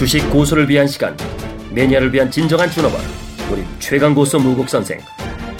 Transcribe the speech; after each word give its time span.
주식 0.00 0.30
고수를 0.30 0.66
위한 0.66 0.86
시간, 0.86 1.14
매니아를 1.72 2.10
위한 2.14 2.30
진정한 2.30 2.70
준업원, 2.70 3.02
우리 3.52 3.62
최강 3.78 4.14
고수 4.14 4.38
무국 4.38 4.66
선생, 4.66 4.98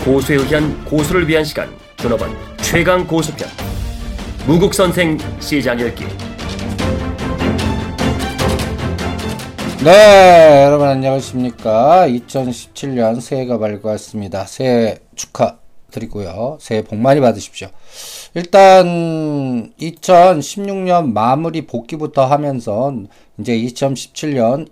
고수에 0.02 0.36
의한 0.36 0.82
고수를 0.86 1.28
위한 1.28 1.44
시간, 1.44 1.68
준업원 1.98 2.34
최강 2.62 3.06
고수편, 3.06 3.46
무국 4.46 4.72
선생 4.72 5.18
시장 5.40 5.78
열기. 5.78 6.06
네, 9.84 10.64
여러분 10.64 10.88
안녕하십니까. 10.88 12.06
2017년 12.08 13.20
새해가 13.20 13.58
밝았습니다. 13.58 14.46
새해 14.46 15.00
축하드리고요. 15.16 16.56
새해 16.62 16.82
복 16.82 16.96
많이 16.96 17.20
받으십시오. 17.20 17.68
일단 18.34 19.72
2016년 19.80 21.12
마무리 21.12 21.66
복귀부터 21.66 22.26
하면서 22.26 22.94
이제 23.38 23.58
2017년 23.58 24.70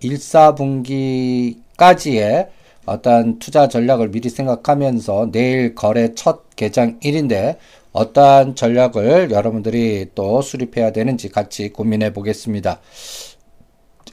1사분기까지의 1.77 2.51
어떤 2.87 3.41
투자 3.41 3.67
전략을 3.67 4.11
미리 4.11 4.31
생각하면서 4.31 5.31
내일 5.33 5.75
거래 5.75 6.15
첫 6.15 6.55
개장 6.55 6.99
일인데 7.03 7.59
어떠한 7.93 8.55
전략을 8.55 9.33
여러분들이 9.33 10.07
또 10.15 10.41
수립해야 10.41 10.93
되는지 10.93 11.29
같이 11.29 11.71
고민해 11.71 12.13
보겠습니다. 12.13 12.81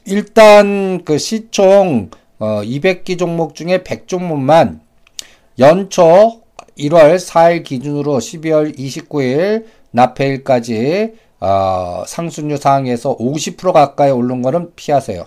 일단 0.06 1.04
그 1.04 1.18
시총 1.18 2.10
어 2.38 2.62
200기 2.62 3.16
종목 3.18 3.54
중에 3.54 3.84
100종목만 3.84 4.80
연초 5.58 6.42
1월 6.78 7.16
4일 7.16 7.64
기준으로 7.64 8.18
12월 8.18 8.76
29일 8.78 9.64
납해일까지 9.90 11.14
어, 11.40 12.04
상순율 12.06 12.58
상황에서 12.58 13.16
50% 13.16 13.72
가까이 13.72 14.10
오른 14.10 14.42
거는 14.42 14.72
피하세요. 14.74 15.24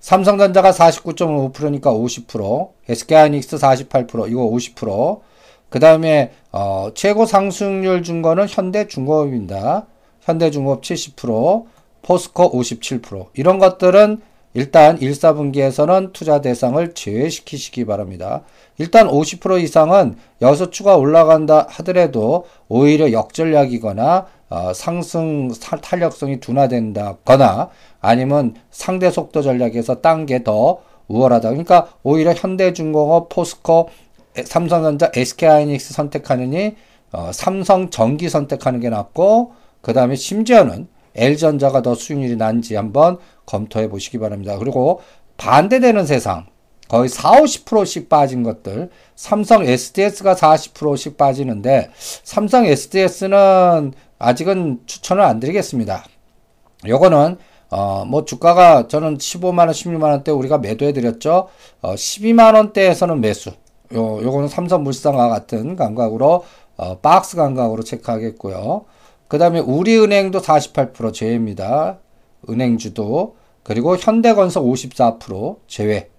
삼성전자가 0.00 0.72
49.5%니까 0.72 1.92
50%, 1.92 2.70
SK하이닉스 2.88 3.56
48%, 3.56 4.28
이거 4.30 4.42
50%. 4.42 5.20
그 5.68 5.78
다음에 5.78 6.32
어, 6.50 6.90
최고 6.94 7.24
상승률 7.24 8.02
준 8.02 8.20
거는 8.20 8.48
현대중공업입니다. 8.48 9.86
현대중공업 10.20 10.82
70%, 10.82 11.66
포스코 12.02 12.52
57%. 12.52 13.28
이런 13.34 13.58
것들은 13.58 14.20
일단 14.54 15.00
1, 15.00 15.12
4분기에서는 15.12 16.12
투자 16.12 16.40
대상을 16.40 16.94
제외시키시기 16.94 17.84
바랍니다. 17.84 18.42
일단 18.78 19.08
50% 19.08 19.62
이상은 19.62 20.16
여기서 20.40 20.70
추가 20.70 20.96
올라간다 20.96 21.66
하더라도 21.70 22.46
오히려 22.68 23.12
역전략이거나 23.12 24.26
어, 24.50 24.72
상승 24.74 25.50
탄력성이 25.80 26.40
둔화된다거나 26.40 27.70
아니면 28.00 28.54
상대 28.70 29.10
속도 29.10 29.40
전략에서 29.40 30.00
딴 30.02 30.26
게 30.26 30.44
더 30.44 30.80
우월하다. 31.08 31.50
그러니까 31.50 31.88
오히려 32.02 32.32
현대중공업, 32.32 33.28
포스코, 33.28 33.88
삼성전자, 34.44 35.10
SK하이닉스 35.14 35.92
선택하느니 35.94 36.76
어, 37.12 37.30
삼성전기 37.32 38.28
선택하는 38.28 38.80
게 38.80 38.88
낫고 38.88 39.52
그 39.82 39.92
다음에 39.92 40.14
심지어는 40.16 40.88
L전자가 41.14 41.82
더 41.82 41.94
수익률이 41.94 42.36
난지 42.36 42.74
한번 42.74 43.18
검토해 43.46 43.88
보시기 43.88 44.18
바랍니다. 44.18 44.58
그리고 44.58 45.00
반대되는 45.36 46.06
세상 46.06 46.46
거의 46.88 47.08
4, 47.08 47.30
50%씩 47.32 48.08
빠진 48.08 48.42
것들 48.42 48.90
삼성 49.16 49.64
SDS가 49.64 50.34
40%씩 50.34 51.16
빠지는데 51.16 51.90
삼성 52.22 52.66
SDS는 52.66 53.92
아직은 54.18 54.80
추천을 54.86 55.22
안 55.22 55.40
드리겠습니다. 55.40 56.04
요거는 56.86 57.38
어, 57.70 58.04
뭐 58.04 58.26
주가가 58.26 58.86
저는 58.86 59.16
15만원, 59.16 59.70
16만원대 59.70 60.38
우리가 60.38 60.58
매도해 60.58 60.92
드렸죠. 60.92 61.48
어, 61.80 61.94
12만원대에서는 61.94 63.18
매수. 63.18 63.50
요, 63.94 64.22
요거는 64.22 64.48
삼성 64.48 64.84
물산과 64.84 65.30
같은 65.30 65.74
감각으로, 65.74 66.44
어, 66.76 66.98
박스 66.98 67.34
감각으로 67.34 67.82
체크하겠고요. 67.82 68.84
그 69.32 69.38
다음에 69.38 69.60
우리은행도 69.60 70.42
48% 70.42 71.14
제외입니다. 71.14 71.96
은행주도. 72.50 73.36
그리고 73.62 73.96
현대건설 73.96 74.62
54% 74.62 75.56
제외. 75.66 76.10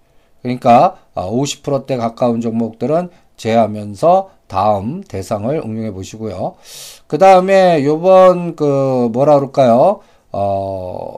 그러니까 0.41 0.97
50%대 1.13 1.93
어, 1.93 1.97
가까운 1.99 2.41
종목들은 2.41 3.09
제외하면서 3.37 4.31
다음 4.47 5.03
대상을 5.03 5.55
응용해 5.63 5.91
보시고요. 5.91 6.55
그 7.05 7.19
다음에 7.19 7.83
요번 7.85 8.55
그 8.55 9.09
뭐라 9.13 9.35
그럴까요? 9.35 9.99
어, 10.31 11.15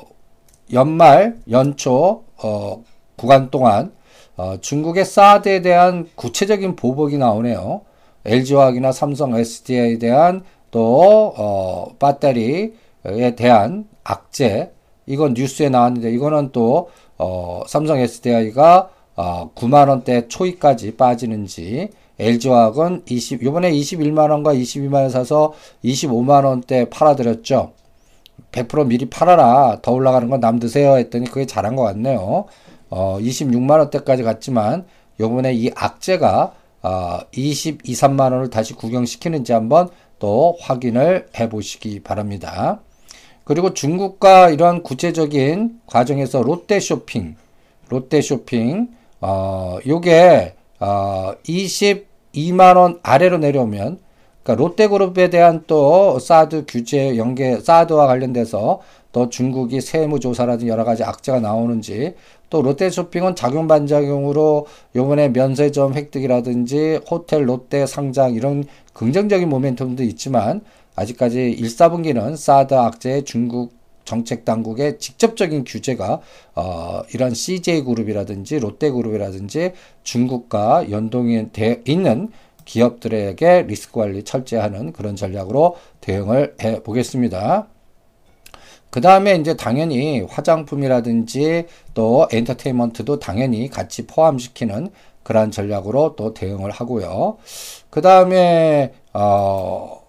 연말, 0.73 1.37
연초, 1.49 2.25
어, 2.43 2.83
구간 3.15 3.49
동안 3.51 3.93
어, 4.35 4.57
중국의 4.59 5.05
사드에 5.05 5.61
대한 5.61 6.09
구체적인 6.15 6.75
보복이 6.75 7.17
나오네요. 7.17 7.83
LG화학이나 8.25 8.91
삼성 8.91 9.33
SDI에 9.33 9.97
대한 9.97 10.43
또 10.75 11.33
어, 11.37 11.95
배터리에 11.97 13.35
대한 13.37 13.87
악재 14.03 14.71
이건 15.05 15.33
뉴스에 15.33 15.69
나왔는데 15.69 16.11
이거는 16.11 16.49
또 16.51 16.89
어, 17.17 17.63
삼성 17.65 17.97
SDI가 17.97 18.89
어, 19.15 19.51
9만 19.55 19.87
원대 19.87 20.27
초이까지 20.27 20.97
빠지는지 20.97 21.91
LG화학은 22.19 23.03
20 23.07 23.43
요번에 23.43 23.71
21만 23.71 24.29
원과 24.31 24.53
22만 24.53 24.95
원 24.95 25.09
사서 25.09 25.53
25만 25.85 26.43
원대 26.43 26.89
팔아드렸죠. 26.89 27.71
100% 28.51 28.87
미리 28.87 29.05
팔아라. 29.09 29.79
더 29.81 29.93
올라가는 29.93 30.29
건 30.29 30.41
남 30.41 30.59
드세요 30.59 30.97
했더니 30.97 31.27
그게 31.27 31.45
잘한 31.45 31.77
것 31.77 31.83
같네요. 31.83 32.45
어, 32.89 33.17
26만 33.21 33.79
원대까지 33.79 34.23
갔지만 34.23 34.85
요번에 35.21 35.53
이 35.53 35.71
악재가 35.73 36.51
어, 36.83 37.19
22, 37.33 37.77
3만 37.93 38.33
원을 38.33 38.49
다시 38.49 38.73
구경시키는지 38.73 39.53
한번 39.53 39.89
또 40.19 40.57
확인을 40.61 41.27
해 41.37 41.49
보시기 41.49 42.01
바랍니다. 42.01 42.81
그리고 43.43 43.73
중국과 43.73 44.49
이러한 44.49 44.81
구체적인 44.83 45.81
과정에서 45.85 46.41
롯데 46.41 46.79
쇼핑, 46.79 47.35
롯데 47.89 48.21
쇼핑, 48.21 48.89
어, 49.21 49.77
요게, 49.85 50.55
어, 50.79 51.33
22만원 51.47 52.99
아래로 53.03 53.37
내려오면, 53.37 53.99
그러니까 54.43 54.63
롯데그룹에 54.63 55.29
대한 55.29 55.63
또 55.67 56.19
사드 56.19 56.65
규제 56.67 57.17
연계, 57.17 57.59
사드와 57.59 58.07
관련돼서 58.07 58.81
또 59.15 59.29
중국이 59.29 59.79
세무조사라든지 59.79 60.67
여러 60.67 60.83
가지 60.83 61.05
악재가 61.05 61.39
나오는지 61.39 62.15
또 62.49 62.61
롯데 62.61 62.89
쇼핑은 62.89 63.37
작용 63.37 63.65
반작용으로 63.65 64.67
요번에 64.93 65.29
면세점 65.29 65.93
획득이라든지 65.93 66.99
호텔 67.09 67.47
롯데 67.47 67.85
상장 67.85 68.33
이런 68.33 68.65
긍정적인 68.91 69.49
모멘텀도 69.49 70.01
있지만 70.01 70.59
아직까지 70.97 71.49
1, 71.49 71.65
4분기는 71.65 72.35
사드 72.35 72.73
악재 72.73 73.23
중국 73.23 73.71
정책 74.03 74.43
당국의 74.43 74.99
직접적인 74.99 75.63
규제가 75.63 76.19
어, 76.55 77.01
이런 77.13 77.33
CJ 77.33 77.85
그룹이라든지 77.85 78.59
롯데 78.59 78.91
그룹이라든지 78.91 79.71
중국과 80.03 80.91
연동이 80.91 81.53
돼 81.53 81.81
있는 81.85 82.31
기업들에게 82.65 83.61
리스크 83.61 83.97
관리 83.97 84.23
철저하는 84.23 84.91
그런 84.91 85.15
전략으로 85.15 85.77
대응을 86.01 86.57
해 86.61 86.83
보겠습니다. 86.83 87.69
그 88.95 89.01
다음에 89.01 89.35
이제 89.35 89.57
당연히 89.57 90.21
화장품이라든지 90.21 91.65
또 91.93 92.29
엔터테인먼트도 92.31 93.19
당연히 93.19 93.69
같이 93.69 94.07
포함시키는 94.07 94.87
그러한 95.23 95.51
전략으로 95.51 96.15
또 96.15 96.33
대응을 96.33 96.71
하고요. 96.71 97.35
그 97.89 97.99
다음에, 97.99 98.93
어, 99.11 100.01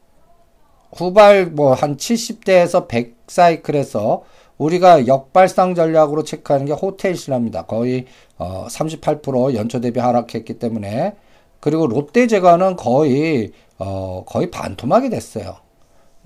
후발 0.93 1.47
뭐 1.47 1.75
한 1.75 1.97
70대에서 1.97 2.87
100 2.87 3.17
사이클에서 3.27 4.23
우리가 4.57 5.09
역발상 5.09 5.75
전략으로 5.75 6.23
체크하는 6.23 6.67
게 6.67 6.73
호텔 6.73 7.17
신화입니다. 7.17 7.63
거의 7.63 8.05
어, 8.39 8.69
38% 8.71 9.55
연초 9.57 9.81
대비 9.81 9.99
하락했기 9.99 10.61
때문에 10.61 11.17
그리고 11.59 11.89
롯데제과는 11.89 12.77
거의 12.77 13.51
어, 13.79 14.23
거의 14.29 14.49
반토막이 14.53 15.11
됐어요. 15.11 15.66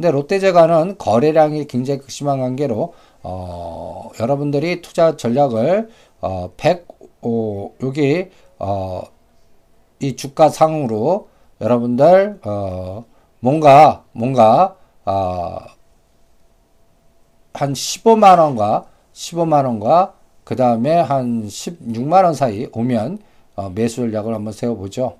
근데 0.00 0.12
롯데제과는 0.12 0.96
거래량이 0.96 1.66
굉장히 1.66 2.00
극심한 2.00 2.40
관계로 2.40 2.94
어, 3.22 4.08
여러분들이 4.18 4.80
투자 4.80 5.14
전략을 5.14 5.90
어, 6.22 6.50
100 6.56 6.88
오, 7.20 7.74
여기 7.82 8.30
어, 8.58 9.02
이 9.98 10.16
주가 10.16 10.48
상으로 10.48 11.28
여러분들 11.60 12.40
어, 12.46 13.04
뭔가 13.40 14.04
뭔가 14.12 14.74
어, 15.04 15.58
한 17.52 17.74
15만 17.74 18.38
원과 18.38 18.86
15만 19.12 19.66
원과 19.66 20.14
그 20.44 20.56
다음에 20.56 20.98
한 20.98 21.46
16만 21.46 22.24
원 22.24 22.32
사이 22.32 22.68
오면 22.72 23.18
어, 23.54 23.68
매수 23.68 23.96
전략을 23.96 24.34
한번 24.34 24.54
세워보죠. 24.54 25.18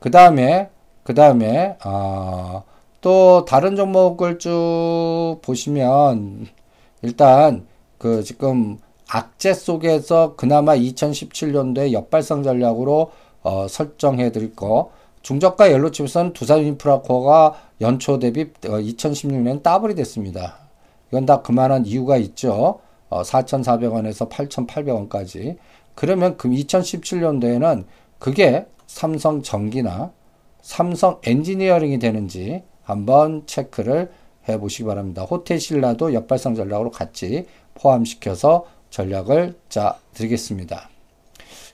그 0.00 0.10
다음에 0.10 0.70
그 1.02 1.12
다음에 1.12 1.76
어, 1.84 2.64
또 3.06 3.44
다른 3.44 3.76
종목을 3.76 4.40
쭉 4.40 5.38
보시면 5.40 6.48
일단 7.02 7.64
그 7.98 8.24
지금 8.24 8.78
악재 9.08 9.54
속에서 9.54 10.34
그나마 10.34 10.74
2017년도에 10.74 11.92
역발상 11.92 12.42
전략으로 12.42 13.12
어, 13.44 13.68
설정해 13.68 14.32
드릴 14.32 14.56
거. 14.56 14.90
중저가 15.22 15.70
옐로칩에서는 15.70 16.32
두산 16.32 16.64
인프라코어가 16.64 17.54
연초 17.80 18.18
대비 18.18 18.52
2016년 18.52 19.58
어, 19.58 19.62
더블이 19.62 19.94
됐습니다. 19.94 20.56
이건 21.12 21.26
다 21.26 21.42
그만한 21.42 21.86
이유가 21.86 22.16
있죠. 22.16 22.80
어, 23.08 23.22
4,400원에서 23.22 24.28
8,800원까지. 24.28 25.58
그러면 25.94 26.36
그 26.36 26.48
2017년도에는 26.48 27.84
그게 28.18 28.66
삼성 28.88 29.42
전기나 29.42 30.10
삼성 30.60 31.20
엔지니어링이 31.22 32.00
되는지 32.00 32.64
한번 32.86 33.42
체크를 33.46 34.10
해 34.48 34.58
보시기 34.58 34.84
바랍니다. 34.84 35.22
호텔 35.22 35.58
신라도 35.58 36.14
역발상 36.14 36.54
전략으로 36.54 36.90
같이 36.90 37.46
포함시켜서 37.74 38.64
전략을 38.90 39.56
짜 39.68 39.98
드리겠습니다. 40.14 40.88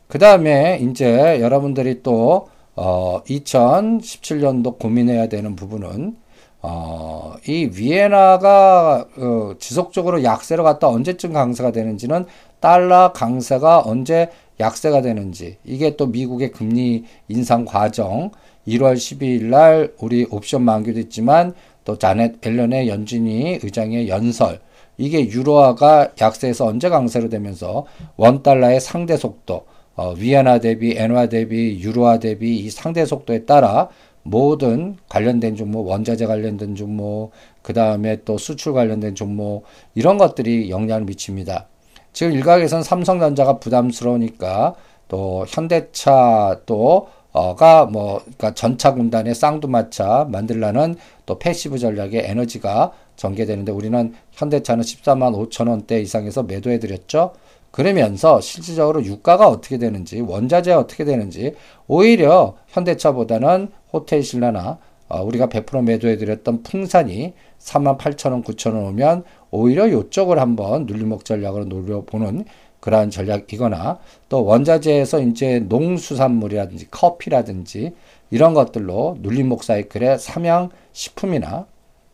그 0.09 0.19
다음에 0.19 0.79
이제 0.81 1.39
여러분들이 1.41 2.03
또 2.03 2.49
어, 2.75 3.23
2017년도 3.25 4.79
고민해야 4.79 5.29
되는 5.29 5.55
부분은 5.55 6.17
어, 6.63 7.35
이 7.47 7.71
위에나가 7.75 9.07
어, 9.19 9.53
지속적으로 9.59 10.25
약세로 10.25 10.65
갔다 10.65 10.89
언제쯤 10.89 11.35
강세가 11.35 11.73
되는지는 11.73 12.25
달러 12.61 13.13
강세가 13.13 13.83
언제 13.85 14.31
약세가 14.61 15.03
되는지 15.03 15.59
이게 15.65 15.97
또 15.97 16.07
미국의 16.07 16.53
금리 16.53 17.05
인상 17.29 17.65
과정 17.65 18.31
1월 18.67 18.95
12일 18.95 19.45
날 19.45 19.93
우리 19.99 20.27
옵션 20.31 20.63
만기됐지만 20.63 21.55
또 21.85 21.99
자넷 21.99 22.45
앨런의 22.47 22.89
연준이 22.89 23.59
의장의 23.63 24.09
연설 24.09 24.61
이게 24.99 25.27
유로화가 25.27 26.13
약세에서 26.21 26.67
언제 26.67 26.89
강세로 26.89 27.29
되면서 27.29 27.87
원 28.17 28.43
달러의 28.43 28.81
상대 28.81 29.17
속도 29.17 29.65
어, 29.95 30.15
위안화 30.17 30.61
대비 30.61 30.95
엔화 30.97 31.27
대비 31.27 31.81
유로화 31.81 32.19
대비 32.19 32.57
이 32.57 32.71
상대 32.71 33.05
속도에 33.05 33.45
따라 33.45 33.89
모든 34.23 34.97
관련된 35.09 35.57
종목, 35.57 35.89
원자재 35.89 36.27
관련된 36.27 36.75
종목, 36.77 37.31
그 37.61 37.73
다음에 37.73 38.23
또 38.25 38.39
수출 38.39 38.73
관련된 38.73 39.15
종목, 39.15 39.65
이런 39.95 40.17
것들이 40.17 40.71
영향을 40.71 41.05
미칩니다. 41.05 41.67
지금 42.13 42.33
일각에서는 42.33 42.83
삼성전자가 42.85 43.59
부담스러우니까 43.59 44.75
또 45.09 45.45
현대차 45.49 46.61
또 46.67 47.09
어가 47.33 47.87
뭐 47.87 48.21
그러니까 48.21 48.55
전차 48.55 48.95
군단의 48.95 49.35
쌍두마차 49.35 50.27
만들라는 50.31 50.97
또 51.27 51.39
passive 51.39 51.79
전략의 51.79 52.23
에너지가 52.25 52.93
전개되는데 53.17 53.73
우리는 53.73 54.15
현대차는 54.33 54.85
14만 54.85 55.51
5천 55.51 55.69
원대 55.69 56.01
이상에서 56.01 56.43
매도해 56.43 56.79
드렸죠. 56.79 57.33
그러면서 57.71 58.41
실질적으로 58.41 59.03
유가가 59.03 59.49
어떻게 59.49 59.79
되는지 59.79 60.21
원자재가 60.21 60.79
어떻게 60.79 61.05
되는지 61.05 61.55
오히려 61.89 62.55
현대차보다는 62.69 63.69
호텔 63.93 64.23
신라나 64.23 64.79
어, 65.09 65.23
우리가 65.23 65.49
100% 65.49 65.85
매도해 65.85 66.17
드렸던 66.17 66.63
풍산이 66.63 67.35
3만 67.59 67.99
8천 67.99 68.33
원, 68.33 68.43
9천 68.43 68.75
원 68.75 68.85
오면 68.87 69.25
오히려 69.51 69.91
요쪽을 69.91 70.39
한번 70.39 70.87
눌림목 70.87 71.25
전략으로 71.25 71.67
노려보는 71.67 72.45
그러한 72.83 73.11
전략이거나 73.11 73.99
또 74.29 74.45
원자재에서 74.45 75.21
이제 75.21 75.61
농수산물이라든지 75.61 76.91
커피라든지 76.91 77.93
이런 78.31 78.55
것들로 78.55 79.19
눌림목 79.21 79.63
사이클의 79.63 80.19
삼양 80.19 80.71
식품이나 80.93 81.67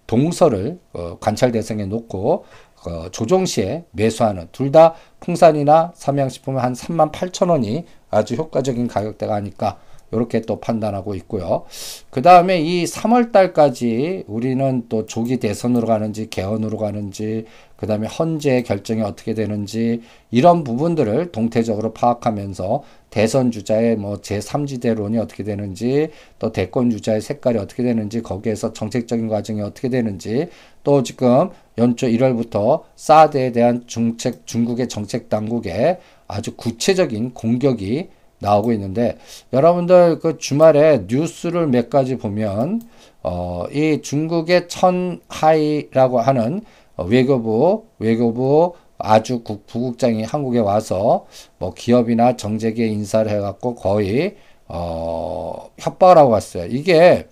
동서를 0.06 0.78
어, 0.92 1.16
관찰 1.20 1.52
대상에 1.52 1.86
놓고 1.86 2.44
어, 2.86 3.08
조정 3.10 3.46
시에 3.46 3.84
매수하는 3.92 4.48
둘 4.52 4.70
다 4.70 4.94
풍산이나 5.20 5.92
삼양식품은 5.94 6.60
한 6.60 6.74
3만 6.74 7.12
8천 7.12 7.48
원이 7.50 7.86
아주 8.10 8.34
효과적인 8.34 8.88
가격대가 8.88 9.34
아닐까 9.34 9.78
이렇게 10.12 10.40
또 10.42 10.60
판단하고 10.60 11.14
있고요. 11.16 11.64
그 12.10 12.22
다음에 12.22 12.60
이 12.60 12.84
3월 12.84 13.32
달까지 13.32 14.24
우리는 14.26 14.84
또 14.88 15.06
조기 15.06 15.38
대선으로 15.38 15.86
가는지 15.86 16.28
개헌으로 16.30 16.78
가는지 16.78 17.46
그 17.78 17.86
다음에 17.86 18.08
헌재 18.08 18.62
결정이 18.62 19.02
어떻게 19.02 19.34
되는지 19.34 20.02
이런 20.32 20.64
부분들을 20.64 21.30
동태적으로 21.30 21.92
파악하면서 21.92 22.82
대선 23.10 23.52
주자의 23.52 23.94
뭐 23.94 24.16
제3지대론이 24.16 25.16
어떻게 25.20 25.44
되는지 25.44 26.10
또 26.40 26.50
대권 26.50 26.90
주자의 26.90 27.20
색깔이 27.20 27.56
어떻게 27.56 27.84
되는지 27.84 28.22
거기에서 28.22 28.72
정책적인 28.72 29.28
과정이 29.28 29.62
어떻게 29.62 29.88
되는지 29.88 30.48
또 30.82 31.04
지금 31.04 31.50
연초 31.78 32.08
1월부터 32.08 32.82
사드에 32.96 33.52
대한 33.52 33.84
중책, 33.86 34.44
중국의 34.44 34.88
정책 34.88 35.28
당국에 35.28 36.00
아주 36.26 36.56
구체적인 36.56 37.32
공격이 37.32 38.08
나오고 38.40 38.72
있는데 38.72 39.18
여러분들 39.52 40.18
그 40.18 40.38
주말에 40.38 41.04
뉴스를 41.06 41.68
몇 41.68 41.90
가지 41.90 42.18
보면 42.18 42.82
어, 43.22 43.66
이 43.72 44.00
중국의 44.02 44.68
천하이라고 44.68 46.20
하는 46.20 46.62
외교부 47.04 47.86
외교부 47.98 48.74
아주 48.98 49.42
국, 49.42 49.66
부국장이 49.66 50.24
한국에 50.24 50.58
와서 50.58 51.26
뭐 51.58 51.72
기업이나 51.72 52.36
정재계 52.36 52.86
인사를 52.86 53.30
해갖고 53.30 53.76
거의 53.76 54.36
어, 54.66 55.70
협박을 55.78 56.18
하고 56.18 56.30
왔어요. 56.30 56.66
이게 56.66 57.28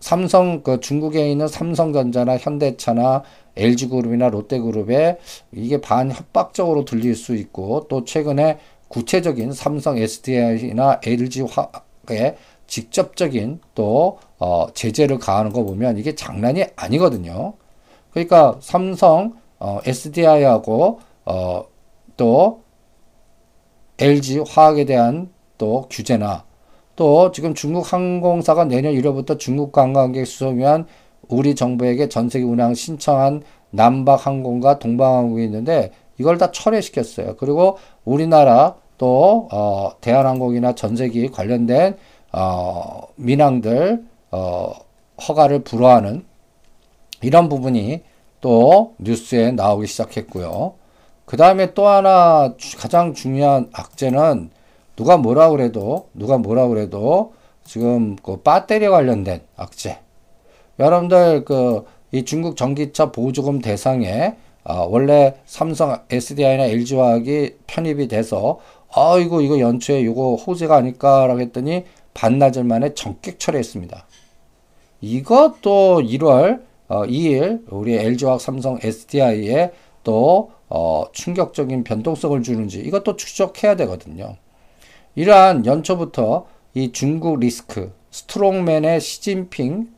삼성 0.00 0.62
그 0.62 0.80
중국에 0.80 1.30
있는 1.30 1.48
삼성전자나 1.48 2.38
현대차나 2.38 3.24
LG그룹이나 3.56 4.28
롯데그룹에 4.28 5.18
이게 5.52 5.80
반협박적으로 5.80 6.84
들릴 6.84 7.14
수 7.14 7.34
있고 7.34 7.86
또 7.88 8.04
최근에 8.04 8.58
구체적인 8.88 9.52
삼성 9.52 9.98
SDI나 9.98 11.00
LG화학에 11.04 12.36
직접적인 12.66 13.60
또 13.74 14.18
어, 14.38 14.68
제재를 14.74 15.18
가하는 15.18 15.52
거 15.52 15.64
보면 15.64 15.98
이게 15.98 16.14
장난이 16.14 16.64
아니거든요. 16.76 17.54
그러니까 18.16 18.56
삼성 18.60 19.34
어, 19.58 19.78
SDI하고 19.84 21.00
어, 21.26 21.64
또 22.16 22.62
LG 23.98 24.44
화학에 24.48 24.86
대한 24.86 25.28
또 25.58 25.86
규제나 25.90 26.44
또 26.96 27.30
지금 27.30 27.52
중국 27.52 27.92
항공사가 27.92 28.64
내년 28.64 28.94
1월부터 28.94 29.38
중국 29.38 29.70
관광객 29.70 30.26
수송 30.26 30.56
위한 30.56 30.86
우리 31.28 31.54
정부에게 31.54 32.08
전 32.08 32.30
세계 32.30 32.46
운항 32.46 32.72
신청한 32.72 33.42
남박항공과 33.70 34.78
동방항공이 34.78 35.44
있는데 35.44 35.92
이걸 36.16 36.38
다 36.38 36.50
철회시켰어요. 36.50 37.36
그리고 37.36 37.76
우리나라 38.06 38.76
또 38.96 39.46
어, 39.52 39.90
대한항공이나 40.00 40.74
전세기 40.74 41.28
관련된 41.28 41.98
어, 42.32 43.02
민항들 43.16 44.02
어, 44.30 44.72
허가를 45.28 45.64
불허하는 45.64 46.24
이런 47.22 47.48
부분이 47.48 48.02
또 48.40 48.94
뉴스에 48.98 49.52
나오기 49.52 49.86
시작했고요. 49.86 50.74
그 51.24 51.36
다음에 51.36 51.74
또 51.74 51.88
하나 51.88 52.54
가장 52.78 53.14
중요한 53.14 53.68
악재는 53.72 54.50
누가 54.94 55.16
뭐라 55.16 55.50
그래도 55.50 56.08
누가 56.14 56.38
뭐라 56.38 56.68
그래도 56.68 57.34
지금 57.64 58.16
그 58.16 58.42
배터리 58.42 58.88
관련된 58.88 59.42
악재. 59.56 59.98
여러분들 60.78 61.44
그 61.44 61.96
이 62.12 62.24
중국 62.24 62.56
전기차 62.56 63.12
보조금 63.12 63.60
대상에 63.60 64.36
어, 64.64 64.86
원래 64.88 65.34
삼성 65.44 66.00
SDI나 66.10 66.64
LG화학이 66.64 67.56
편입이 67.66 68.08
돼서 68.08 68.58
아이고 68.92 69.40
이거 69.40 69.60
연초에 69.60 70.00
이거 70.00 70.34
호재가 70.34 70.76
아닐까라고 70.76 71.40
했더니 71.40 71.84
반나절 72.14 72.64
만에 72.64 72.94
전격 72.94 73.38
철회했습니다. 73.38 74.06
이것도 75.00 76.00
1월 76.00 76.62
어, 76.88 77.04
2일 77.04 77.64
우리 77.70 77.94
LG화학 77.94 78.40
삼성 78.40 78.78
SDI에 78.82 79.72
또 80.04 80.50
어, 80.68 81.04
충격적인 81.12 81.84
변동성을 81.84 82.42
주는지 82.42 82.80
이것도 82.80 83.16
추적해야 83.16 83.76
되거든요. 83.76 84.36
이러한 85.14 85.66
연초부터 85.66 86.46
이 86.74 86.92
중국 86.92 87.40
리스크, 87.40 87.92
스트롱맨의 88.10 89.00
시진핑, 89.00 89.88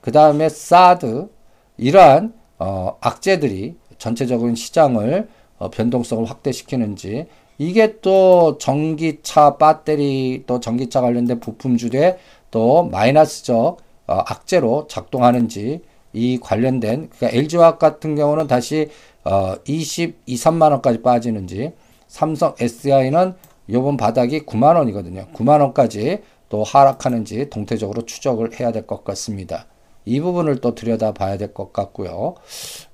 그 0.00 0.12
다음에 0.12 0.48
사드 0.48 1.28
이러한 1.76 2.32
어, 2.58 2.96
악재들이 3.00 3.76
전체적인 3.98 4.54
시장을 4.54 5.28
어, 5.58 5.70
변동성을 5.70 6.24
확대시키는지 6.24 7.26
이게 7.58 8.00
또 8.00 8.56
전기차 8.58 9.56
배터리 9.56 10.44
또 10.46 10.60
전기차 10.60 11.00
관련된 11.00 11.40
부품주에 11.40 12.18
또 12.50 12.84
마이너스적 12.84 13.78
어, 14.06 14.14
악재로 14.26 14.86
작동하는지 14.88 15.82
이 16.12 16.38
관련된 16.40 17.10
그러니까 17.10 17.36
LG화학 17.38 17.78
같은 17.78 18.14
경우는 18.16 18.46
다시 18.46 18.88
어, 19.24 19.54
22, 19.66 20.14
3만 20.26 20.70
원까지 20.72 21.02
빠지는지 21.02 21.72
삼성 22.06 22.54
SDI는 22.58 23.34
요번 23.70 23.96
바닥이 23.96 24.46
9만 24.46 24.76
원이거든요. 24.76 25.26
9만 25.34 25.60
원까지 25.60 26.20
또 26.48 26.64
하락하는지 26.64 27.50
동태적으로 27.50 28.02
추적을 28.06 28.58
해야 28.58 28.72
될 28.72 28.86
것 28.86 29.04
같습니다. 29.04 29.66
이 30.06 30.20
부분을 30.20 30.62
또 30.62 30.74
들여다 30.74 31.12
봐야 31.12 31.36
될 31.36 31.52
것 31.52 31.72
같고요. 31.74 32.34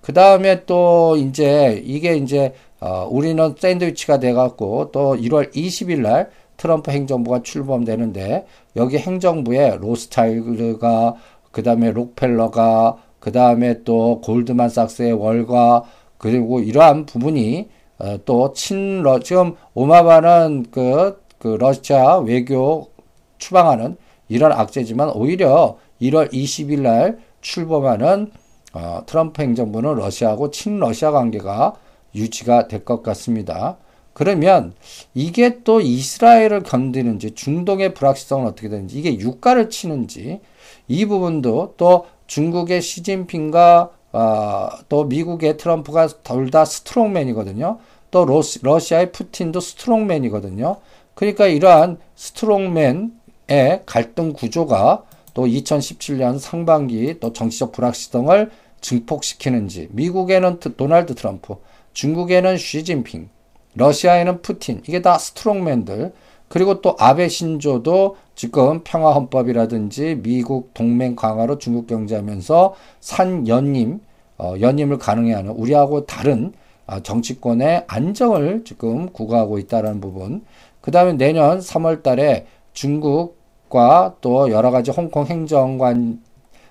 그 0.00 0.12
다음에 0.12 0.64
또 0.64 1.16
이제 1.16 1.80
이게 1.84 2.16
이제 2.16 2.54
어, 2.80 3.06
우리는 3.08 3.54
샌드위치가 3.56 4.18
돼갖고 4.18 4.90
또 4.90 5.14
1월 5.14 5.54
20일 5.54 6.00
날 6.00 6.30
트럼프 6.56 6.90
행정부가 6.90 7.42
출범되는데 7.42 8.46
여기 8.76 8.98
행정부에 8.98 9.76
로스타일드가 9.80 11.14
그 11.52 11.62
다음에 11.62 11.92
록펠러가 11.92 12.96
그 13.24 13.32
다음에 13.32 13.82
또 13.84 14.20
골드만삭스의 14.20 15.14
월가 15.14 15.84
그리고 16.18 16.60
이러한 16.60 17.06
부분이 17.06 17.70
어, 17.98 18.18
또 18.26 18.52
친러 18.52 19.18
지금 19.20 19.54
오마바는 19.72 20.66
그, 20.70 21.22
그 21.38 21.56
러시아 21.58 22.18
외교 22.18 22.90
추방하는 23.38 23.96
이런 24.28 24.52
악재지만 24.52 25.08
오히려 25.14 25.78
1월 26.02 26.30
20일 26.34 26.80
날 26.80 27.18
출범하는 27.40 28.30
어, 28.74 29.02
트럼프 29.06 29.40
행정부는 29.40 29.94
러시아하고 29.94 30.50
친러시아 30.50 31.10
관계가 31.10 31.76
유지가 32.14 32.68
될 32.68 32.84
것 32.84 33.02
같습니다. 33.02 33.78
그러면 34.12 34.74
이게 35.14 35.62
또 35.64 35.80
이스라엘을 35.80 36.62
건드는지 36.62 37.30
중동의 37.34 37.94
불확실성은 37.94 38.46
어떻게 38.46 38.68
되는지 38.68 38.98
이게 38.98 39.18
유가를 39.18 39.70
치는지 39.70 40.40
이 40.88 41.06
부분도 41.06 41.74
또 41.78 42.06
중국의 42.26 42.82
시진핑과 42.82 43.90
어, 44.12 44.68
또 44.88 45.04
미국의 45.04 45.56
트럼프가 45.56 46.06
둘 46.06 46.50
다 46.50 46.64
스트롱맨이거든요. 46.64 47.78
또 48.10 48.24
러시, 48.24 48.62
러시아의 48.62 49.10
푸틴도 49.10 49.58
strongman이거든요. 49.60 50.76
그러니까 51.14 51.46
이러한 51.46 51.98
strongman의 52.14 53.82
갈등 53.86 54.32
구조가 54.32 55.02
또 55.34 55.46
2017년 55.46 56.38
상반기 56.38 57.18
또 57.18 57.32
정치적 57.32 57.72
불확실성을 57.72 58.50
증폭시키는지 58.80 59.88
미국에는 59.90 60.60
도널드 60.60 61.14
트럼프, 61.16 61.56
중국에는 61.92 62.56
시진핑, 62.56 63.28
러시아에는 63.74 64.42
푸틴 64.42 64.82
이게 64.86 65.02
다 65.02 65.18
strongman들 65.18 66.12
그리고 66.54 66.80
또 66.80 66.94
아베 67.00 67.26
신조도 67.26 68.14
지금 68.36 68.82
평화 68.84 69.10
헌법이라든지 69.10 70.20
미국 70.22 70.72
동맹 70.72 71.16
강화로 71.16 71.58
중국 71.58 71.88
경제하면서 71.88 72.74
삼 73.00 73.48
연임 73.48 74.00
어, 74.38 74.54
연임을 74.60 74.98
가능해 74.98 75.34
하는 75.34 75.50
우리하고 75.50 76.06
다른 76.06 76.52
어, 76.86 77.00
정치권의 77.00 77.86
안정을 77.88 78.62
지금 78.64 79.10
구가하고 79.10 79.58
있다는 79.58 80.00
부분. 80.00 80.44
그 80.80 80.92
다음에 80.92 81.14
내년 81.14 81.58
3월 81.58 82.04
달에 82.04 82.46
중국과 82.72 84.18
또 84.20 84.52
여러 84.52 84.70
가지 84.70 84.92
홍콩 84.92 85.26
행정관 85.26 86.22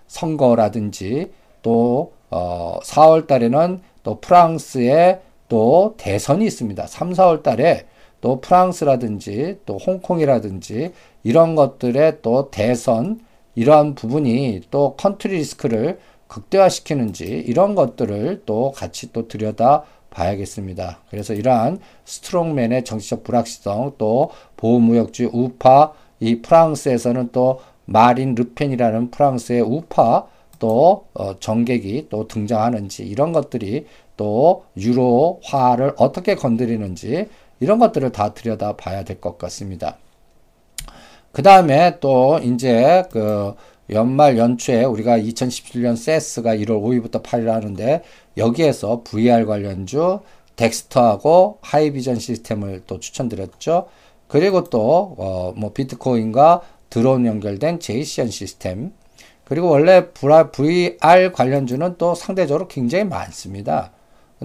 선거라든지 0.07 1.29
또 1.61 2.13
어, 2.29 2.79
4월 2.81 3.27
달에는 3.27 3.81
또 4.03 4.21
프랑스의 4.21 5.19
또 5.49 5.95
대선이 5.97 6.45
있습니다. 6.45 6.87
3, 6.87 7.11
4월 7.11 7.43
달에 7.43 7.85
또 8.23 8.39
프랑스라든지 8.39 9.59
또 9.65 9.77
홍콩이라든지 9.77 10.93
이런 11.23 11.55
것들의 11.55 12.19
또 12.21 12.49
대선 12.51 13.19
이러한 13.53 13.95
부분이 13.95 14.61
또 14.71 14.95
country 14.95 15.35
risk를 15.35 15.99
극대화시키는지 16.27 17.25
이런 17.25 17.75
것들을 17.75 18.43
또 18.45 18.71
같이 18.71 19.11
또 19.11 19.27
들여다 19.27 19.83
봐야겠습니다. 20.09 21.01
그래서 21.09 21.33
이러한 21.33 21.79
strongman의 22.05 22.85
정치적 22.85 23.25
불확실성 23.25 23.95
또 23.97 24.29
보호무역주의 24.55 25.29
우파 25.33 25.91
이 26.21 26.41
프랑스에서는 26.41 27.29
또 27.33 27.59
마린 27.83 28.35
르펜이라는 28.35 29.11
프랑스의 29.11 29.59
우파 29.59 30.27
또 30.59 31.07
어, 31.13 31.37
정객이 31.41 32.07
또 32.09 32.29
등장하는지 32.29 33.03
이런 33.03 33.33
것들이 33.33 33.85
또 34.15 34.63
유로화를 34.77 35.95
어떻게 35.97 36.35
건드리는지 36.35 37.27
이런 37.63 37.79
것들을 37.79 38.11
다 38.11 38.33
들여다 38.33 38.75
봐야 38.77 39.03
될 39.03 39.19
것 39.21 39.37
같습니다. 39.37 39.97
그 41.31 41.41
다음에 41.41 41.99
또 41.99 42.39
이제 42.43 43.03
그 43.11 43.55
연말 43.89 44.37
연초에 44.37 44.83
우리가 44.85 45.17
2017년 45.19 45.95
세스가 45.97 46.55
1월 46.55 46.81
5일부터 46.81 47.23
8일 47.23 47.47
하는데 47.47 48.03
여기에서 48.37 49.01
VR 49.03 49.45
관련주 49.45 50.19
덱스터하고 50.55 51.57
하이비전 51.61 52.19
시스템을 52.19 52.83
또 52.87 52.99
추천드렸죠. 52.99 53.87
그리고 54.27 54.63
또 54.65 55.15
어 55.17 55.53
뭐 55.55 55.73
비트코인과 55.73 56.61
드론 56.89 57.25
연결된 57.25 57.79
제이시언 57.79 58.29
시스템 58.29 58.93
그리고 59.45 59.69
원래 59.69 60.07
VR 60.11 61.31
관련주는 61.33 61.95
또 61.97 62.15
상대적으로 62.15 62.67
굉장히 62.67 63.03
많습니다. 63.05 63.91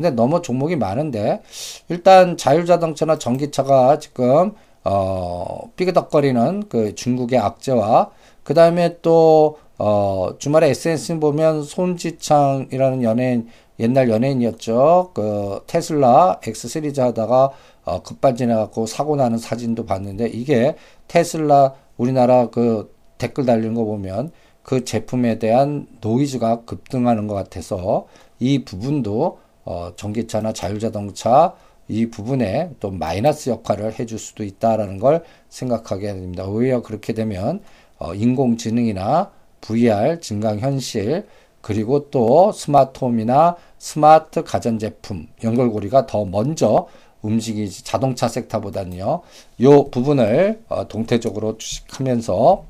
근데 0.00 0.10
너무 0.10 0.42
종목이 0.42 0.76
많은데 0.76 1.42
일단 1.88 2.36
자율자동차나 2.36 3.18
전기차가 3.18 3.98
지금 3.98 4.52
어 4.84 5.70
삐그덕거리는 5.76 6.68
그 6.68 6.94
중국의 6.94 7.38
악재와 7.38 8.10
그 8.44 8.54
다음에 8.54 8.98
또 9.02 9.58
어, 9.78 10.30
주말에 10.38 10.70
SNS 10.70 11.20
보면 11.20 11.62
손지창이라는 11.62 13.02
연예인 13.02 13.48
옛날 13.78 14.10
연예인이었죠. 14.10 15.12
그 15.14 15.60
테슬라 15.66 16.40
X 16.44 16.68
시리즈 16.68 17.00
하다가 17.00 17.50
어, 17.84 18.02
급발진해 18.02 18.54
갖고 18.54 18.86
사고 18.86 19.16
나는 19.16 19.38
사진도 19.38 19.86
봤는데 19.86 20.28
이게 20.28 20.74
테슬라 21.06 21.74
우리나라 21.96 22.48
그 22.50 22.92
댓글 23.18 23.46
달리는 23.46 23.74
거 23.74 23.84
보면 23.84 24.32
그 24.62 24.84
제품에 24.84 25.38
대한 25.38 25.86
노이즈가 26.00 26.64
급등하는 26.64 27.26
것 27.26 27.34
같아서 27.34 28.06
이 28.40 28.64
부분도 28.64 29.38
어, 29.68 29.92
전기차나 29.96 30.54
자율자동차 30.54 31.54
이 31.88 32.06
부분에 32.06 32.70
또 32.80 32.90
마이너스 32.90 33.50
역할을 33.50 33.98
해줄 33.98 34.18
수도 34.18 34.42
있다라는 34.42 34.98
걸 34.98 35.22
생각하게 35.50 36.06
됩니다. 36.06 36.46
오히려 36.46 36.80
그렇게 36.80 37.12
되면 37.12 37.60
어, 37.98 38.14
인공지능이나 38.14 39.30
VR, 39.60 40.20
증강현실, 40.20 41.26
그리고 41.60 42.08
또 42.10 42.50
스마트홈이나 42.50 43.56
스마트 43.76 44.42
가전제품 44.42 45.28
연결고리가 45.44 46.06
더 46.06 46.24
먼저 46.24 46.88
움직이지 47.20 47.84
자동차 47.84 48.26
섹터보다는요. 48.26 49.20
요 49.60 49.84
부분을 49.90 50.62
어, 50.70 50.88
동태적으로 50.88 51.58
주식하면서 51.58 52.64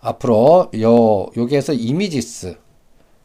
앞으로 0.00 0.70
요 0.82 1.28
여기에서 1.34 1.72
이미지스 1.72 2.58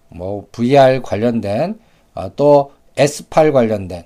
뭐 0.08 0.48
VR 0.54 1.02
관련된 1.02 1.72
아, 1.72 1.93
또 2.36 2.72
S8 2.96 3.52
관련된 3.52 4.04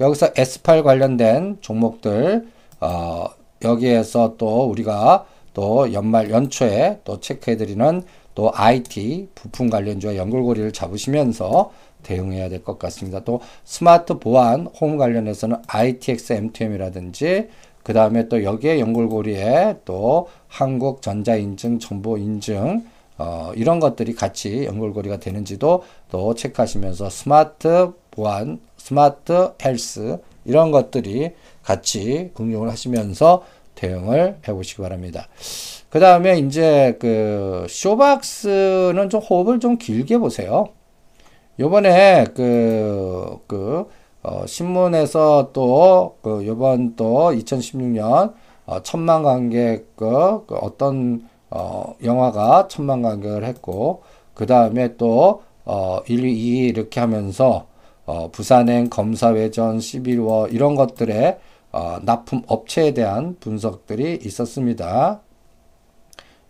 여기서 0.00 0.32
S8 0.32 0.82
관련된 0.82 1.58
종목들 1.60 2.46
어, 2.80 3.26
여기에서 3.62 4.34
또 4.36 4.64
우리가 4.64 5.26
또 5.52 5.92
연말 5.92 6.30
연초에 6.30 7.00
또 7.04 7.20
체크해드리는 7.20 8.02
또 8.34 8.50
IT 8.52 9.28
부품 9.34 9.70
관련주와 9.70 10.16
연결고리를 10.16 10.72
잡으시면서 10.72 11.70
대응해야 12.02 12.48
될 12.48 12.62
것 12.62 12.78
같습니다. 12.78 13.20
또 13.24 13.40
스마트 13.64 14.18
보안 14.18 14.66
홈 14.66 14.96
관련해서는 14.96 15.56
ITX 15.68 16.34
M2M이라든지 16.50 17.48
그 17.82 17.92
다음에 17.92 18.28
또 18.28 18.42
여기에 18.42 18.80
연결고리에 18.80 19.76
또 19.84 20.28
한국 20.48 21.02
전자인증, 21.02 21.78
정보 21.78 22.18
인증 22.18 22.84
어, 23.18 23.52
이런 23.54 23.80
것들이 23.80 24.14
같이 24.14 24.64
연결고리가 24.64 25.18
되는지도 25.18 25.84
또 26.10 26.34
체크하시면서 26.34 27.10
스마트 27.10 27.92
보안, 28.10 28.60
smart 28.76 29.52
health 29.64 30.18
이런 30.44 30.70
것들이 30.70 31.32
같이 31.62 32.32
응용을 32.38 32.70
하시면서 32.70 33.44
대응을 33.74 34.38
해 34.46 34.52
보시기 34.52 34.82
바랍니다. 34.82 35.28
그 35.90 36.00
다음에 36.00 36.38
이제 36.38 36.96
그 37.00 37.66
쇼박스는 37.68 39.10
좀 39.10 39.20
호흡을 39.20 39.60
좀 39.60 39.78
길게 39.78 40.18
보세요. 40.18 40.68
요번에 41.60 42.24
그, 42.34 43.38
그, 43.46 43.88
어, 44.22 44.44
신문에서 44.46 45.50
또, 45.52 46.16
그, 46.20 46.44
요번 46.46 46.96
또 46.96 47.30
2016년 47.30 48.34
어, 48.66 48.82
천만 48.82 49.22
관객 49.22 49.94
그, 49.94 50.44
그 50.46 50.56
어떤 50.56 51.28
어, 51.50 51.94
영화가 52.02 52.68
천만 52.68 53.02
관객을 53.02 53.44
했고 53.44 54.02
그 54.34 54.46
다음에 54.46 54.96
또 54.96 55.42
어, 55.64 56.00
1, 56.06 56.24
2 56.24 56.66
이렇게 56.66 57.00
하면서 57.00 57.66
어, 58.06 58.30
부산행 58.30 58.90
검사회전 58.90 59.78
11워 59.78 60.52
이런 60.52 60.74
것들의 60.74 61.38
어, 61.72 61.98
납품 62.02 62.42
업체에 62.46 62.92
대한 62.92 63.36
분석들이 63.40 64.20
있었습니다. 64.22 65.20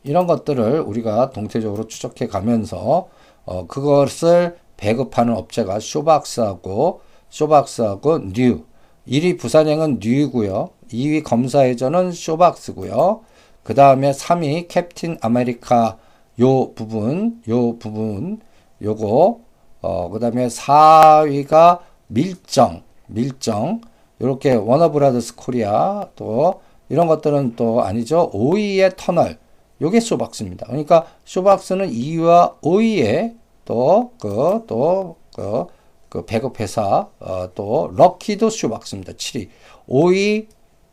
이런 0.03 0.27
것들을 0.27 0.81
우리가 0.81 1.31
동태적으로 1.31 1.87
추적해 1.87 2.27
가면서 2.27 3.09
어, 3.45 3.67
그것을 3.67 4.57
배급하는 4.77 5.35
업체가 5.35 5.81
쇼박스하고 5.81 7.01
쇼박스하고 7.31 8.33
NEW 8.33 8.65
1위 9.09 9.39
부산행은 9.39 9.99
NEW고요. 10.03 10.71
2위 10.91 11.25
검사외전은 11.25 12.13
쇼박스고요. 12.13 13.23
그 13.65 13.75
다음에 13.75 14.13
3위 14.13 14.69
캡틴 14.69 15.17
아메리카 15.23 15.99
요 16.41 16.73
부분, 16.75 17.43
요 17.49 17.79
부분, 17.79 18.41
요거, 18.83 19.41
어, 19.81 20.09
그 20.11 20.19
다음에 20.19 20.49
4위가 20.49 21.81
밀정, 22.09 22.83
밀정, 23.07 23.81
요렇게 24.21 24.55
워너브라더스 24.55 25.37
코리아, 25.37 26.09
또, 26.15 26.61
이런 26.91 27.07
것들은 27.07 27.57
또 27.57 27.83
아니죠. 27.83 28.31
5위의 28.33 28.97
터널, 28.97 29.39
요게 29.81 30.01
쇼박스입니다. 30.01 30.67
그러니까 30.67 31.07
쇼박스는 31.25 31.91
2위와 31.91 32.61
5위에 32.61 33.35
또, 33.65 34.13
그, 34.21 34.65
또, 34.67 35.17
그, 35.35 35.67
그 36.11 36.27
배급 36.27 36.61
회사, 36.61 37.09
어, 37.19 37.49
또, 37.55 37.91
럭키도 37.97 38.51
쇼박스입니다. 38.51 39.15
7위. 39.15 39.49
5위, 39.89 40.49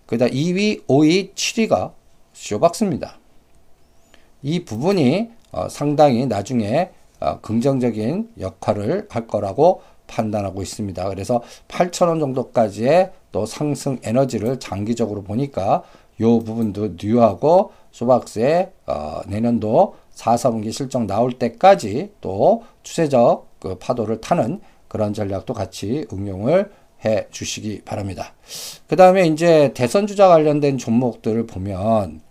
그 0.05 0.17
다음 0.17 0.31
2위, 0.31 0.85
5위, 0.87 1.33
7위가 1.33 1.91
쇼박스입니다. 2.41 3.17
이 4.41 4.65
부분이 4.65 5.29
어, 5.51 5.69
상당히 5.69 6.25
나중에 6.25 6.89
어, 7.19 7.39
긍정적인 7.41 8.31
역할을 8.39 9.07
할 9.09 9.27
거라고 9.27 9.83
판단하고 10.07 10.61
있습니다. 10.63 11.07
그래서 11.09 11.41
8,000원 11.67 12.19
정도까지의 12.19 13.11
또 13.31 13.45
상승 13.45 13.99
에너지를 14.03 14.59
장기적으로 14.59 15.21
보니까 15.21 15.83
이 16.19 16.23
부분도 16.23 16.95
뉴하고 17.01 17.73
소박스의 17.91 18.71
어, 18.87 19.21
내년도 19.27 19.95
4, 20.11 20.35
4분기 20.35 20.71
실적 20.71 21.05
나올 21.05 21.33
때까지 21.33 22.11
또 22.21 22.63
추세적 22.81 23.47
그 23.59 23.75
파도를 23.77 24.19
타는 24.19 24.61
그런 24.87 25.13
전략도 25.13 25.53
같이 25.53 26.07
응용을 26.11 26.71
해 27.05 27.27
주시기 27.29 27.83
바랍니다. 27.83 28.33
그 28.87 28.95
다음에 28.95 29.27
이제 29.27 29.71
대선 29.75 30.07
주자 30.07 30.27
관련된 30.27 30.79
종목들을 30.79 31.45
보면 31.45 32.21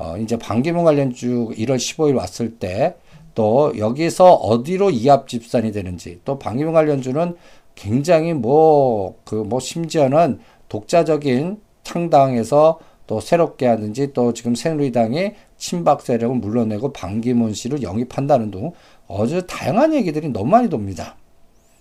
어, 0.00 0.16
이제 0.16 0.38
반기문 0.38 0.84
관련주 0.84 1.50
1월 1.56 1.76
15일 1.76 2.16
왔을 2.16 2.58
때 2.58 2.96
또 3.34 3.72
여기서 3.78 4.34
어디로 4.34 4.90
이합 4.90 5.28
집산이 5.28 5.72
되는지 5.72 6.20
또 6.24 6.38
반기문 6.38 6.72
관련주는 6.72 7.36
굉장히 7.74 8.34
뭐 8.34 9.16
그뭐 9.24 9.42
그 9.44 9.48
뭐 9.48 9.60
심지어는 9.60 10.40
독자적인 10.68 11.60
창당에서 11.82 12.78
또 13.06 13.20
새롭게 13.20 13.66
하든지 13.66 14.12
또 14.12 14.32
지금 14.32 14.54
새누리당이 14.54 15.32
친박 15.56 16.02
세력을 16.02 16.36
물러내고 16.36 16.92
반기문 16.92 17.54
씨를 17.54 17.82
영입한다는 17.82 18.50
등 18.50 18.72
아주 19.08 19.46
다양한 19.46 19.94
얘기들이 19.94 20.28
너무 20.28 20.50
많이 20.50 20.68
돕니다. 20.68 21.16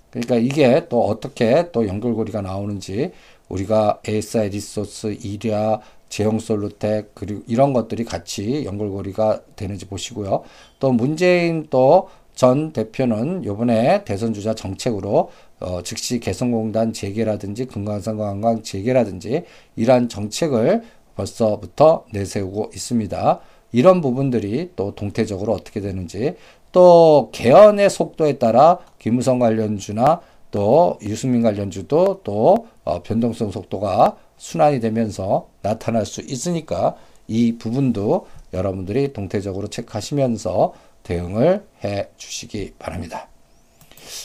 그러니까 0.10 0.38
이게 0.38 0.88
또 0.90 1.06
어떻게 1.06 1.72
또 1.72 1.88
연결고리가 1.88 2.42
나오는지 2.42 3.12
우리가 3.48 4.00
ASI 4.08 4.50
리소스, 4.50 5.18
이랴, 5.22 5.82
제형 6.10 6.40
솔루텍 6.40 7.12
그리고 7.14 7.42
이런 7.48 7.74
것들이 7.74 8.04
같이 8.04 8.66
연결고리가 8.66 9.42
되는지 9.56 9.86
보시고요. 9.86 10.44
또 10.80 10.92
문재인 10.92 11.68
또 11.70 12.10
전 12.40 12.72
대표는 12.72 13.44
요번에 13.44 14.06
대선 14.06 14.34
주자 14.34 14.56
정책으로 14.56 15.30
어, 15.60 15.82
즉시 15.84 16.22
개성공단 16.22 16.94
재개라든지 16.94 17.66
금강산 17.66 18.16
관광 18.16 18.64
재개라든지 18.64 19.44
이러한 19.76 20.08
정책을 20.08 20.84
벌써부터 21.18 22.06
내세우고 22.14 22.72
있습니다. 22.74 23.42
이런 23.74 24.00
부분들이 24.00 24.72
또 24.78 24.96
동태적으로 24.96 25.52
어떻게 25.52 25.82
되는지 25.82 26.36
또 26.72 27.28
개헌의 27.34 27.90
속도에 27.90 28.38
따라 28.38 28.78
김무성 29.00 29.40
관련주나 29.40 30.22
또 30.52 30.98
유승민 31.02 31.42
관련주도 31.42 32.22
또 32.24 32.68
어, 32.86 33.04
변동성 33.04 33.52
속도가 33.52 34.16
순환이 34.40 34.80
되면서 34.80 35.50
나타날 35.62 36.06
수 36.08 36.22
있으니까 36.22 36.96
이 37.28 37.58
부분도 37.58 38.26
여러분들이 38.54 39.14
동태적으로 39.14 39.68
체크하시면서 39.68 40.74
대응을 41.04 41.64
해 41.84 42.08
주시기 42.18 42.74
바랍니다. 42.80 43.28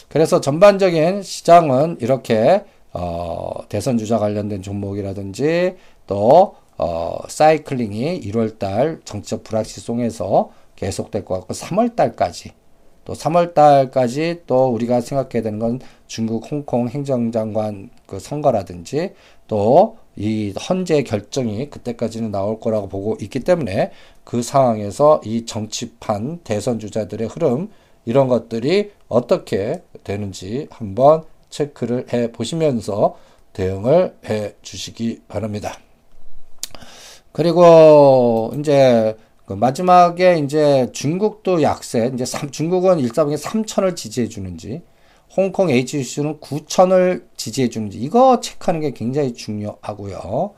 그래서 0.09 0.41
전반적인 0.41 1.23
시장은 1.23 1.99
이렇게 2.01 2.65
어, 2.93 3.53
대선 3.69 3.99
주자 3.99 4.19
관련된 4.19 4.63
종목이라든지 4.63 5.77
또 6.07 6.57
어, 6.79 7.19
사이클링이 7.29 8.21
1월달 8.23 9.05
정치적 9.05 9.45
불확실성에서 9.45 10.51
계속될 10.77 11.25
것 11.25 11.41
같고 11.41 11.55
3월달까지 11.55 12.53
또 13.05 13.13
3월달까지 13.13 14.43
또 14.47 14.69
우리가 14.69 15.01
생각해야 15.01 15.43
되는 15.43 15.59
건 15.59 15.81
중국 16.07 16.51
홍콩 16.51 16.89
행정장관 16.89 17.91
그 18.07 18.19
선거라든지 18.19 19.13
또 19.47 19.99
이 20.17 20.53
헌재 20.69 21.03
결정이 21.03 21.71
그때까지는 21.71 22.31
나올 22.31 22.61
거라고 22.61 22.89
보고 22.89 23.17
있기 23.21 23.41
때문에 23.41 23.91
그 24.23 24.43
상황에서 24.43 25.21
이 25.25 25.45
정치판 25.45 26.41
대선 26.45 26.79
주자들의 26.79 27.29
흐름 27.29 27.71
이런 28.05 28.29
것들이 28.29 28.93
어떻게 29.09 29.83
되는지 30.05 30.69
한번 30.71 31.25
체크를 31.51 32.13
해 32.13 32.31
보시면서 32.33 33.17
대응을 33.53 34.17
해 34.27 34.55
주시기 34.63 35.23
바랍니다. 35.29 35.79
그리고 37.33 38.53
이제 38.59 39.17
그 39.47 39.53
마지막에 39.53 40.39
이제 40.39 40.89
중국도 40.93 41.63
약세, 41.63 42.11
이제 42.15 42.25
3, 42.25 42.51
중국은 42.51 42.99
일사분기 43.01 43.41
3천을 43.43 43.95
지지해 43.95 44.29
주는지, 44.29 44.83
홍콩 45.37 45.71
HC는 45.71 46.41
9천을 46.41 47.25
지지해 47.37 47.69
주는지, 47.69 47.99
이거 47.99 48.41
체크하는 48.41 48.81
게 48.81 48.91
굉장히 48.93 49.35
중요하고요. 49.35 50.55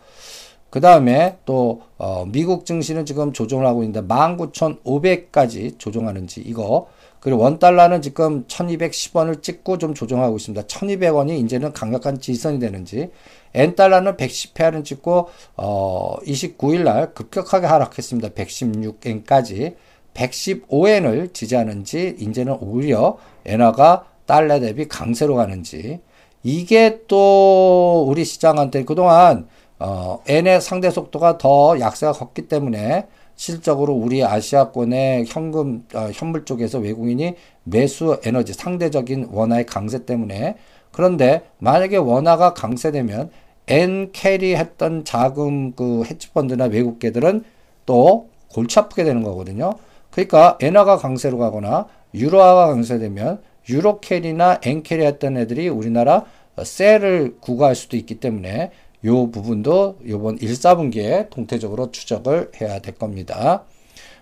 그 0.70 0.80
다음에 0.80 1.38
또, 1.44 1.82
어, 1.96 2.26
미국 2.26 2.66
증시는 2.66 3.06
지금 3.06 3.32
조정을 3.32 3.66
하고 3.66 3.82
있는데, 3.82 4.06
19,500까지 4.06 5.78
조정하는지, 5.78 6.42
이거. 6.42 6.88
그리고 7.20 7.42
원달러는 7.42 8.02
지금 8.02 8.44
1210원을 8.46 9.42
찍고 9.42 9.78
좀 9.78 9.94
조정하고 9.94 10.36
있습니다. 10.36 10.66
1200원이 10.66 11.42
이제는 11.44 11.72
강력한 11.72 12.20
지선이 12.20 12.58
되는지, 12.58 13.10
엔달러는 13.56 14.16
110회를 14.16 14.84
찍고 14.84 15.28
어 15.56 16.16
29일 16.24 16.84
날 16.84 17.14
급격하게 17.14 17.66
하락했습니다. 17.66 18.28
116엔까지 18.28 19.74
115엔을 20.14 21.34
지지하는지 21.34 22.16
이제는 22.18 22.58
오히려 22.60 23.18
엔화가 23.44 24.04
달러 24.26 24.60
대비 24.60 24.86
강세로 24.88 25.34
가는지 25.36 26.00
이게 26.42 27.00
또 27.08 28.04
우리 28.08 28.24
시장한테 28.24 28.84
그동안 28.84 29.48
어 29.78 30.20
엔의 30.26 30.60
상대 30.60 30.90
속도가 30.90 31.38
더 31.38 31.78
약세가 31.80 32.12
컸기 32.12 32.48
때문에 32.48 33.06
실적으로 33.36 33.92
우리 33.92 34.24
아시아권의 34.24 35.26
현금 35.28 35.84
어, 35.94 36.08
현물 36.12 36.44
쪽에서 36.44 36.78
외국인이 36.78 37.34
매수 37.64 38.18
에너지 38.24 38.54
상대적인 38.54 39.28
원화의 39.30 39.66
강세 39.66 40.04
때문에 40.04 40.56
그런데 40.90 41.42
만약에 41.58 41.98
원화가 41.98 42.54
강세되면 42.54 43.30
엔 43.68 44.10
carry 44.12 44.56
했던 44.56 45.04
자금 45.04 45.72
그 45.72 46.04
헤지펀드나 46.04 46.66
외국계들은 46.66 47.44
또 47.84 48.30
골치 48.48 48.78
아프게 48.78 49.04
되는 49.04 49.22
거거든요. 49.22 49.74
그러니까 50.10 50.56
엔화가 50.60 50.96
강세로 50.96 51.36
가거나 51.36 51.86
유로화가 52.14 52.68
강세되면 52.68 53.42
유로 53.68 54.00
carry나 54.00 54.60
엔 54.64 54.82
carry 54.82 55.04
했던 55.04 55.36
애들이 55.36 55.68
우리나라 55.68 56.24
sell을 56.62 57.36
구가할 57.40 57.74
수도 57.74 57.96
있기 57.96 58.20
때문에 58.20 58.70
요 59.04 59.30
부분도 59.30 59.98
요번 60.08 60.38
1, 60.38 60.50
4분기에 60.52 61.30
동태적으로 61.30 61.90
추적을 61.90 62.52
해야 62.60 62.78
될 62.80 62.94
겁니다. 62.94 63.64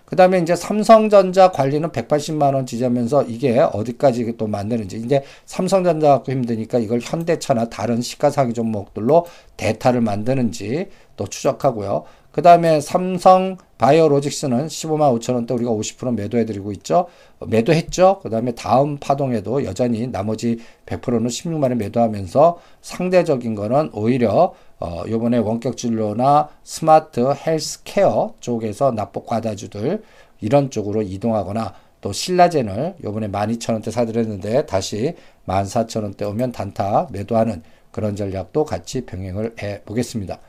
그 0.05 0.15
다음에 0.15 0.37
이제 0.37 0.55
삼성전자 0.55 1.49
관리는 1.49 1.89
180만원 1.89 2.67
지지하면서 2.67 3.23
이게 3.23 3.59
어디까지 3.59 4.37
또 4.37 4.45
만드는지. 4.45 4.97
이제 4.97 5.23
삼성전자 5.45 6.09
갖고 6.09 6.31
힘드니까 6.31 6.77
이걸 6.77 6.99
현대차나 7.01 7.69
다른 7.69 8.01
시가상위 8.01 8.53
종목들로 8.53 9.25
대타를 9.57 10.01
만드는지 10.01 10.89
또 11.17 11.25
추적하고요. 11.25 12.03
그 12.31 12.43
다음에 12.43 12.81
삼성 12.81 13.57
바이오로직스는 13.77 14.67
15만 14.67 15.19
5천 15.19 15.33
원대 15.35 15.53
우리가 15.53 15.71
50% 15.71 16.15
매도해드리고 16.15 16.71
있죠. 16.73 17.07
매도했죠. 17.45 18.19
그 18.23 18.29
다음에 18.29 18.51
다음 18.53 18.97
파동에도 18.97 19.65
여전히 19.65 20.07
나머지 20.07 20.59
100%는 20.85 21.27
16만 21.27 21.63
원 21.63 21.77
매도하면서 21.77 22.59
상대적인 22.81 23.55
거는 23.55 23.89
오히려 23.93 24.53
어, 24.79 25.03
요번에 25.07 25.37
원격 25.37 25.77
진료나 25.77 26.49
스마트 26.63 27.33
헬스케어 27.45 28.35
쪽에서 28.39 28.91
납복 28.91 29.25
과다주들 29.25 30.03
이런 30.41 30.69
쪽으로 30.69 31.01
이동하거나 31.01 31.73
또 32.01 32.11
신라젠을 32.11 32.95
요번에 33.03 33.29
12,000원대 33.29 33.89
사드렸는데 33.89 34.65
다시 34.67 35.15
14,000원대 35.47 36.29
오면 36.29 36.51
단타 36.51 37.07
매도하는 37.11 37.63
그런 37.91 38.15
전략도 38.15 38.65
같이 38.65 39.05
병행을 39.05 39.55
해 39.61 39.81
보겠습니다. 39.85 40.39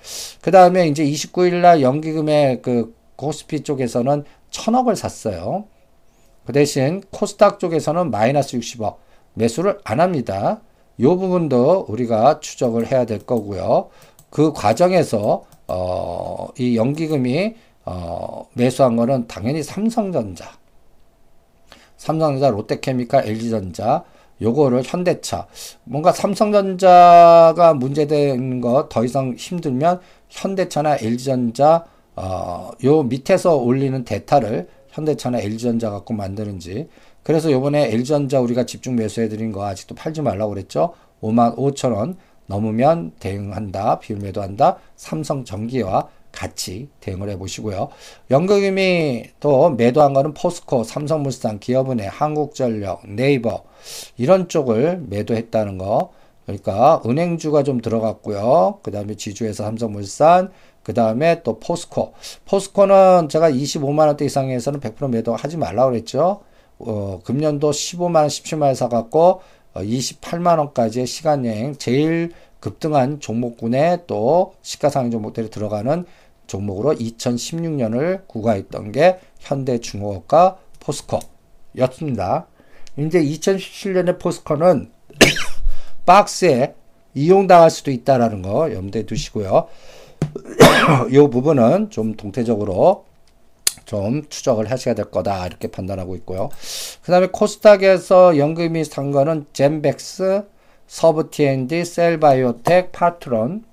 그 0.42 0.50
다음에 0.50 0.88
이제 0.88 1.04
29일 1.04 1.60
날 1.60 1.80
연기금의 1.80 2.60
그 2.60 2.94
코스피 3.16 3.62
쪽에서는 3.62 4.24
1000억을 4.50 4.94
샀어요. 4.96 5.64
그 6.44 6.52
대신 6.52 7.02
코스닥 7.10 7.58
쪽에서는 7.58 8.10
마이너스 8.10 8.56
60억 8.58 8.96
매수를 9.34 9.78
안 9.84 10.00
합니다. 10.00 10.60
요 11.00 11.16
부분도 11.16 11.86
우리가 11.88 12.40
추적을 12.40 12.90
해야 12.90 13.04
될 13.04 13.18
거고요. 13.18 13.90
그 14.30 14.52
과정에서 14.52 15.44
어, 15.66 16.48
이 16.58 16.76
연기금이 16.76 17.54
어, 17.84 18.46
매수한 18.54 18.96
거는 18.96 19.26
당연히 19.26 19.62
삼성전자. 19.62 20.52
삼성전자, 21.96 22.50
롯데케미칼, 22.50 23.26
LG전자, 23.26 24.04
요거를 24.42 24.82
현대차. 24.84 25.46
뭔가 25.84 26.12
삼성전자가 26.12 27.74
문제되는 27.74 28.60
거 28.60 28.88
더 28.88 29.04
이상 29.04 29.34
힘들면 29.36 30.00
현대차나 30.28 30.98
LG전자, 31.00 31.84
어, 32.16 32.70
요 32.84 33.02
밑에서 33.02 33.56
올리는 33.56 34.04
대타를 34.04 34.68
현대차나 34.88 35.40
LG전자 35.40 35.90
갖고 35.90 36.14
만드는지. 36.14 36.88
그래서 37.22 37.52
요번에 37.52 37.92
LG전자 37.92 38.40
우리가 38.40 38.66
집중 38.66 38.96
매수해 38.96 39.28
드린 39.28 39.52
거 39.52 39.66
아직도 39.66 39.94
팔지 39.94 40.22
말라고 40.22 40.54
그랬죠. 40.54 40.94
5만 41.22 41.56
5천 41.56 41.94
원 41.94 42.16
넘으면 42.46 43.12
대응한다. 43.18 43.98
비율 43.98 44.20
매도한다. 44.20 44.78
삼성전기와 44.96 46.08
같이 46.32 46.88
대응을 47.00 47.30
해 47.30 47.38
보시고요. 47.38 47.88
연극임이 48.30 49.24
또 49.40 49.70
매도한 49.70 50.12
거는 50.12 50.34
포스코, 50.34 50.84
삼성물산, 50.84 51.58
기업은행, 51.60 52.08
한국전력, 52.12 53.08
네이버 53.08 53.64
이런 54.16 54.48
쪽을 54.48 55.02
매도했다는 55.08 55.78
거. 55.78 56.12
그러니까 56.44 57.02
은행주가 57.04 57.64
좀 57.64 57.80
들어갔고요. 57.80 58.78
그 58.82 58.92
다음에 58.92 59.16
지주에서 59.16 59.64
삼성물산, 59.64 60.52
그 60.86 60.94
다음에 60.94 61.42
또 61.42 61.58
포스코. 61.58 62.12
포스코는 62.44 63.28
제가 63.28 63.50
25만 63.50 64.06
원대 64.06 64.24
이상에서는 64.24 64.78
100% 64.78 65.10
매도하지 65.10 65.56
말라고 65.56 65.90
그랬죠. 65.90 66.42
어, 66.78 67.18
금년도 67.24 67.72
15만 67.72 68.28
17만 68.28 68.62
원 68.62 68.74
사갖고 68.76 69.40
어, 69.74 69.80
28만 69.80 70.58
원까지의 70.60 71.08
시간여행 71.08 71.78
제일 71.78 72.30
급등한 72.60 73.18
종목군에 73.18 74.04
또 74.06 74.54
시가상위 74.62 75.10
종목들이 75.10 75.50
들어가는 75.50 76.04
종목으로 76.46 76.94
2016년을 76.94 78.28
구가했던 78.28 78.92
게 78.92 79.18
현대중공업과 79.40 80.58
포스코였습니다. 80.78 82.46
이제 82.96 83.20
2017년에 83.24 84.20
포스코는 84.20 84.92
박스에 86.06 86.76
이용당할 87.14 87.70
수도 87.70 87.90
있다라는 87.90 88.42
거 88.42 88.72
염두에 88.72 89.02
두시고요. 89.02 89.66
이 91.10 91.18
부분은 91.30 91.90
좀 91.90 92.14
동태적으로 92.14 93.04
좀 93.84 94.28
추적을 94.28 94.70
하셔야 94.70 94.94
될 94.94 95.06
거다 95.06 95.46
이렇게 95.46 95.68
판단하고 95.68 96.16
있고요. 96.16 96.48
그 97.02 97.10
다음에 97.10 97.28
코스닥에서 97.28 98.36
연금이 98.36 98.84
산 98.84 99.12
거는 99.12 99.46
젠백스, 99.52 100.44
서부 100.86 101.30
T&D, 101.30 101.84
셀바이오텍, 101.84 102.92
파트론, 102.92 103.64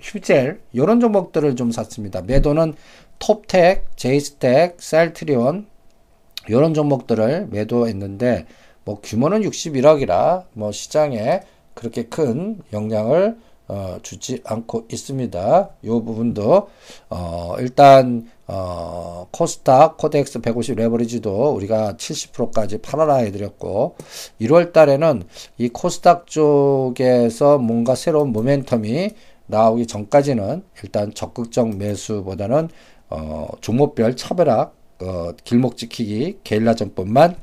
휴젤 0.00 0.60
이런 0.72 1.00
종목들을 1.00 1.56
좀 1.56 1.72
샀습니다. 1.72 2.20
매도는 2.20 2.74
톱텍, 3.18 3.96
제이스텍, 3.96 4.76
셀트리온 4.80 5.66
이런 6.48 6.74
종목들을 6.74 7.48
매도했는데 7.50 8.46
뭐 8.84 9.00
규모는 9.02 9.40
61억이라 9.42 10.44
뭐 10.52 10.72
시장에 10.72 11.40
그렇게 11.72 12.04
큰 12.04 12.60
영향을 12.72 13.38
어, 13.66 13.98
주지 14.02 14.40
않고 14.44 14.86
있습니다. 14.90 15.70
이 15.82 15.88
부분도 15.88 16.68
어, 17.10 17.54
일단 17.58 18.28
어, 18.46 19.26
코스닥 19.30 19.96
코덱스 19.96 20.40
150 20.40 20.76
레버리지도 20.76 21.54
우리가 21.54 21.94
70%까지 21.94 22.78
팔아라 22.78 23.16
해드렸고 23.16 23.96
1월 24.42 24.72
달에는 24.72 25.22
이 25.58 25.68
코스닥 25.70 26.26
쪽에서 26.26 27.58
뭔가 27.58 27.94
새로운 27.94 28.32
모멘텀이 28.32 29.14
나오기 29.46 29.86
전까지는 29.86 30.62
일단 30.82 31.14
적극적 31.14 31.76
매수보다는 31.76 32.68
어, 33.10 33.48
종목별 33.60 34.16
차별화, 34.16 34.70
어, 35.00 35.32
길목 35.44 35.76
지키기, 35.76 36.40
게릴라 36.44 36.74
전법만 36.74 37.36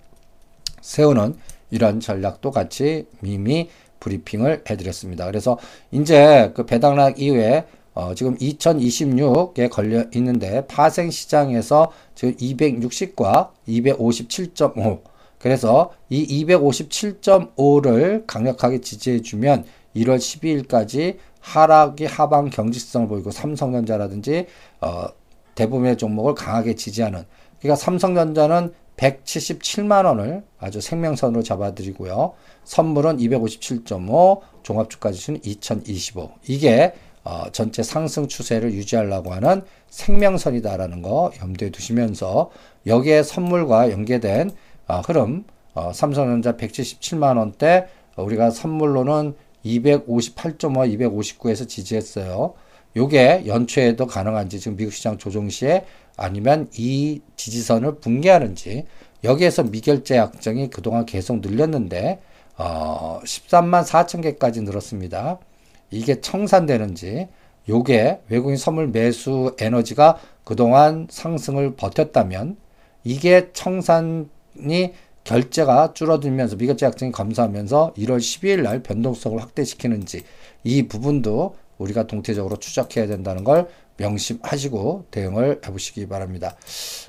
세우는 0.82 1.36
이런 1.70 2.00
전략도 2.00 2.52
같이 2.52 3.08
미미 3.22 3.70
브리핑을 4.02 4.66
해드렸습니다. 4.70 5.26
그래서 5.26 5.58
이제 5.92 6.52
그 6.54 6.66
배당락 6.66 7.22
이후에 7.22 7.66
어, 7.94 8.14
지금 8.16 8.38
2026에 8.38 9.70
걸려 9.70 10.06
있는데 10.16 10.66
파생 10.68 11.10
시장에서 11.10 11.92
지금 12.16 12.36
260과 12.36 13.50
257.5 13.68 15.02
그래서 15.40 15.92
이 16.10 16.46
257.5를 16.46 18.26
강력하게 18.28 18.82
지지해주면 18.82 19.66
1월 19.96 20.18
12일까지 20.18 21.18
하락이 21.42 22.06
하방 22.06 22.50
경직성을 22.50 23.08
보이고 23.08 23.32
삼성전자라든지 23.32 24.46
어, 24.80 25.08
대부분의 25.56 25.98
종목을 25.98 26.36
강하게 26.36 26.76
지지하는 26.76 27.26
그러니까 27.60 27.76
삼성전자는 27.76 28.74
177만 28.98 30.06
원을 30.06 30.44
아주 30.60 30.80
생명선으로 30.80 31.44
잡아드리고요. 31.44 32.34
선물은 32.64 33.18
257.5, 33.18 34.42
종합주가지수는 34.64 35.42
2025. 35.44 36.32
이게 36.48 36.94
어, 37.24 37.44
전체 37.52 37.84
상승 37.84 38.28
추세를 38.28 38.74
유지하려고 38.74 39.34
하는 39.34 39.62
생명선이다라는 39.90 41.02
거 41.02 41.32
염두에 41.42 41.70
두시면서 41.70 42.50
여기에 42.88 43.24
선물과 43.24 43.92
연계된 43.92 44.52
어, 44.88 45.02
흐름 45.02 45.46
어, 45.74 45.92
삼성전자 45.94 46.58
177만 46.58 47.38
원대 47.38 47.88
우리가 48.18 48.50
선물로는 48.50 49.36
258.5, 49.66 50.98
259에서 50.98 51.68
지지했어요. 51.68 52.54
요게 52.96 53.44
연초에도 53.46 54.06
가능한지 54.06 54.60
지금 54.60 54.76
미국 54.76 54.92
시장 54.92 55.18
조정 55.18 55.50
시에 55.50 55.86
아니면 56.18 56.70
이 56.78 57.22
지지선을 57.36 58.00
붕괴하는지 58.00 58.86
여기에서 59.24 59.64
미결제 59.64 60.18
약정이 60.18 60.70
그동안 60.72 61.06
계속 61.06 61.40
늘렸는데 61.40 62.20
어, 62.64 63.20
13만 63.24 63.84
4천 63.84 64.22
개까지 64.22 64.62
늘었습니다. 64.62 65.40
이게 65.90 66.22
청산되는지 66.22 67.28
요게 67.68 68.22
외국인 68.30 68.56
선물 68.56 68.88
매수 68.88 69.56
에너지가 69.60 70.20
그동안 70.44 71.08
상승을 71.10 71.76
버텼다면 71.76 72.58
이게 73.04 73.52
청산이 73.54 74.94
결제가 75.24 75.94
줄어들면서 75.94 76.56
미결제 76.56 76.86
약정이 76.86 77.12
감소하면서 77.12 77.94
1월 77.98 78.18
12일 78.18 78.62
날 78.62 78.84
변동성을 78.84 79.42
확대시키는지 79.42 80.24
이 80.64 80.88
부분도 80.88 81.56
우리가 81.80 82.06
동태적으로 82.06 82.58
추적해야 82.58 83.08
된다는 83.08 83.44
걸 83.44 83.68
명심하시고 83.98 85.06
대응을 85.10 85.62
해보시기 85.66 86.08
바랍니다. 86.08 86.56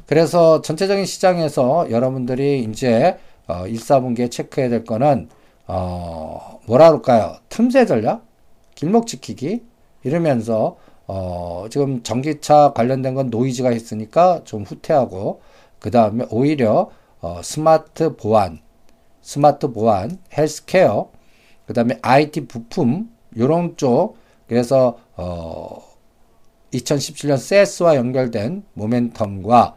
그래서 0.07 0.63
전체적인 0.63 1.05
시장에서 1.05 1.91
여러분들이 1.91 2.65
이제 2.65 3.19
어, 3.47 3.67
1, 3.67 3.77
4분기에 3.77 4.31
체크해야 4.31 4.71
될 4.71 4.85
거는 4.85 5.29
어, 5.67 6.61
뭐라 6.67 6.89
그럴까요? 6.89 7.37
틈새 7.49 7.87
전략? 7.87 8.27
길목 8.75 9.07
지키기? 9.07 9.63
이러면서 10.05 10.77
어, 11.07 11.67
지금 11.71 12.03
전기차 12.03 12.73
관련된 12.75 13.15
건 13.15 13.31
노이즈가 13.31 13.73
있으니까 13.73 14.43
좀 14.45 14.63
후퇴하고 14.63 15.41
그 15.79 15.91
다음에 15.91 16.27
오히려 16.31 16.91
어, 17.21 17.41
스마트 17.43 18.17
보안, 18.17 18.61
스마트 19.21 19.73
보안, 19.73 20.19
헬스케어, 20.37 21.11
그 21.67 21.75
다음에 21.75 21.99
IT 22.03 22.47
부품 22.47 23.11
요런 23.37 23.77
쪽 23.77 24.17
그래서 24.49 24.99
어, 25.17 25.79
2017년 26.73 27.39
세스와 27.39 27.97
연결된 27.97 28.65
모멘텀과 28.77 29.75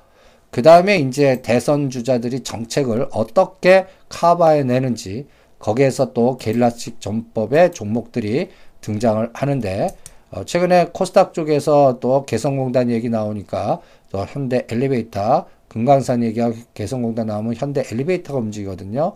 그 0.49 0.61
다음에 0.61 0.97
이제 0.97 1.41
대선 1.41 1.89
주자들이 1.89 2.41
정책을 2.41 3.09
어떻게 3.11 3.87
커버해 4.09 4.63
내는지 4.63 5.27
거기에서 5.65 6.13
또 6.13 6.37
게릴라식 6.37 7.01
전법의 7.01 7.71
종목들이 7.71 8.49
등장을 8.81 9.31
하는데 9.33 9.87
어, 10.29 10.43
최근에 10.43 10.89
코스닥 10.93 11.33
쪽에서 11.33 11.99
또 11.99 12.23
개성공단 12.25 12.91
얘기 12.91 13.09
나오니까 13.09 13.79
또 14.11 14.25
현대 14.27 14.67
엘리베이터 14.69 15.47
금강산 15.67 16.23
얘기하고 16.23 16.55
개성공단 16.75 17.27
나오면 17.27 17.55
현대 17.55 17.83
엘리베이터가 17.91 18.37
움직이거든요. 18.39 19.15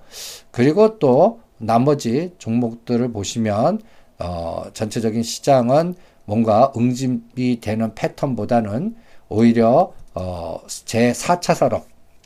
그리고 0.49 0.97
또 0.97 1.39
나머지 1.59 2.33
종목들을 2.39 3.11
보시면 3.11 3.81
어, 4.17 4.63
전체적인 4.73 5.21
시장은 5.21 5.93
뭔가 6.25 6.73
응집이 6.75 7.59
되는 7.61 7.93
패턴보다는 7.93 8.95
오히려 9.29 9.93
어, 10.15 10.59
제 10.67 11.11
4차 11.11 11.53
산업, 11.53 11.85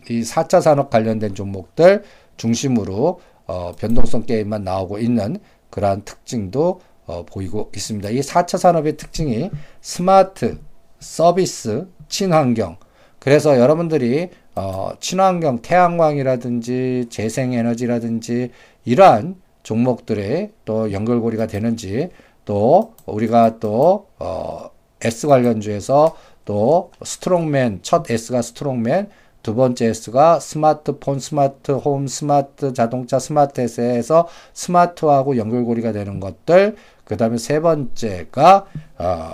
이 0.10 0.22
4차 0.22 0.62
산업 0.62 0.90
관련된 0.90 1.36
종목들 1.36 2.04
중심으로 2.38 3.20
어, 3.48 3.74
변동성 3.78 4.26
게임만 4.26 4.64
나오고 4.64 5.00
있는 5.00 5.38
그러한 5.70 6.04
특징도 6.04 6.82
어, 7.06 7.26
보이고 7.26 7.72
있습니다. 7.76 8.10
이 8.10 8.20
4차 8.20 8.58
산업의 8.58 8.98
특징이 8.98 9.50
스마트, 9.82 10.60
서비스, 11.00 11.88
친환경. 12.08 12.78
그래서 13.20 13.58
여러분들이 13.58 14.30
어, 14.56 14.92
친환경, 15.00 15.62
태양광이라든지 15.62 17.08
재생에너지라든지 17.10 18.52
이러한 18.86 19.36
종목들의 19.64 20.52
또 20.66 20.92
연결고리가 20.92 21.48
되는지 21.48 22.10
또 22.46 22.94
우리가 23.06 23.60
또 23.60 24.08
어, 24.20 24.70
S 25.02 25.28
관련주에서 25.28 26.16
또 26.46 26.92
strongman 27.04 27.80
첫 27.82 28.10
S가 28.10 28.42
strongman 28.42 29.10
두 29.44 29.54
번째 29.56 29.88
S가 29.88 30.40
스마트폰, 30.40 31.20
smart 31.20 31.74
home, 31.74 32.08
smart 32.08 32.74
자동차, 32.74 33.20
스마트 33.20 33.62
에서 33.62 34.28
smart하고 34.54 35.38
연결고리가 35.38 35.92
되는 35.92 36.20
것들. 36.22 36.76
그 37.04 37.18
다음에 37.18 37.38
세 37.38 37.60
번째가 37.60 38.66
어, 38.98 39.32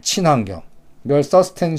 친환경. 0.00 0.62
이걸 1.04 1.22
서스텐 1.24 1.76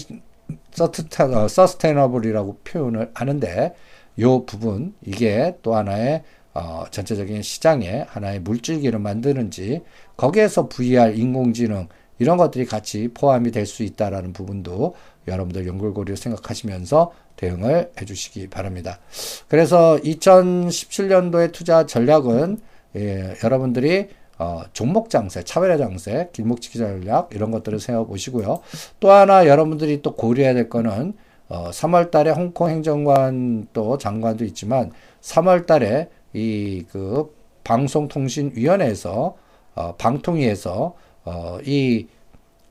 서스텐 0.72 1.48
서스테너블이라고 1.48 2.58
표현을 2.66 3.12
하는데 3.14 3.74
요 4.20 4.46
부분 4.46 4.94
이게 5.02 5.58
또 5.62 5.76
하나의 5.76 6.24
어, 6.54 6.84
전체적인 6.92 7.42
시장에 7.42 8.06
하나의 8.08 8.42
물줄기를 8.42 9.00
만드는지 9.00 9.82
거기에서 10.18 10.68
VR 10.68 11.14
인공지능 11.16 11.88
이런 12.20 12.38
것들이 12.38 12.66
같이 12.66 13.10
포함이 13.14 13.52
될 13.52 13.66
수 13.66 13.84
있다라는 13.84 14.34
부분도 14.34 14.96
여러분들 15.28 15.68
연결고리를 15.68 16.16
생각하시면서 16.18 17.12
대응을 17.36 17.92
해주시기 18.00 18.50
바랍니다. 18.50 19.00
그래서 19.48 19.98
2017년도의 20.04 21.52
투자 21.52 21.86
전략은 21.86 22.60
예, 22.96 23.36
여러분들이 23.44 24.08
어, 24.38 24.64
종목 24.74 25.10
장세, 25.10 25.44
차별화 25.44 25.78
장세, 25.78 26.30
길목지기 26.34 26.78
전략 26.78 27.30
이런 27.34 27.52
것들을 27.52 27.80
세워 27.80 28.06
보시고요. 28.06 28.62
또 29.00 29.12
하나 29.12 29.48
여러분들이 29.48 30.02
또 30.02 30.16
고려해야 30.16 30.54
될 30.54 30.70
거는 30.70 31.14
어, 31.48 31.70
3월 31.72 32.12
달에 32.12 32.32
홍콩 32.32 32.70
행정관 32.70 33.68
또 33.74 33.98
장관도 33.98 34.46
있지만 34.46 34.92
3월 35.22 35.66
달에 35.66 36.10
이 36.34 36.84
그 36.92 37.34
방송통신위원회에서 37.66 39.36
어, 39.76 39.96
방통위에서 39.98 40.96
어, 41.26 41.58
이 41.66 42.08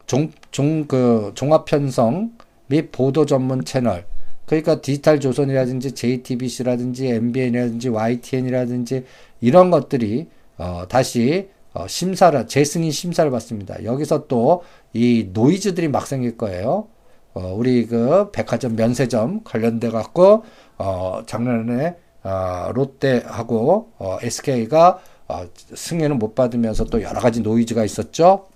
종, 0.07 0.31
종, 0.51 0.87
그 0.87 1.33
종합편성 1.35 2.33
및 2.69 2.91
보도 2.93 3.27
전문 3.27 3.65
채널 3.65 4.07
그러니까 4.47 4.81
디지털 4.81 5.21
조선이라든지 5.21 5.93
JTBC라든지 5.93 7.09
MBN이라든지 7.09 7.89
YTN이라든지 7.89 9.05
이런 9.41 9.71
것들이 9.71 10.29
어, 10.59 10.85
다시 10.89 11.49
어, 11.73 11.87
심사를 11.89 12.47
재승인 12.47 12.91
심사를 12.91 13.31
받습니다. 13.31 13.85
여기서 13.85 14.27
또 14.27 14.63
이 14.95 15.29
노이즈들이 15.33 15.89
막 15.89 16.07
생길 16.07 16.39
거예요. 16.39 16.87
어, 17.35 17.53
우리 17.55 17.87
그 17.87 18.31
백화점 18.31 18.77
면세점 18.77 19.43
관련돼 19.43 19.91
갖고 19.91 20.45
어, 20.79 21.23
작년에 21.27 21.97
어, 22.23 22.71
롯데하고 22.73 23.91
어, 23.99 24.19
SK가 24.23 25.01
어, 25.27 25.47
승인을 25.75 26.17
못 26.17 26.35
받으면서 26.37 26.85
또 26.85 27.03
여러 27.03 27.21
가지 27.21 27.41
노이즈가 27.41 27.85
있었죠. 27.85 28.47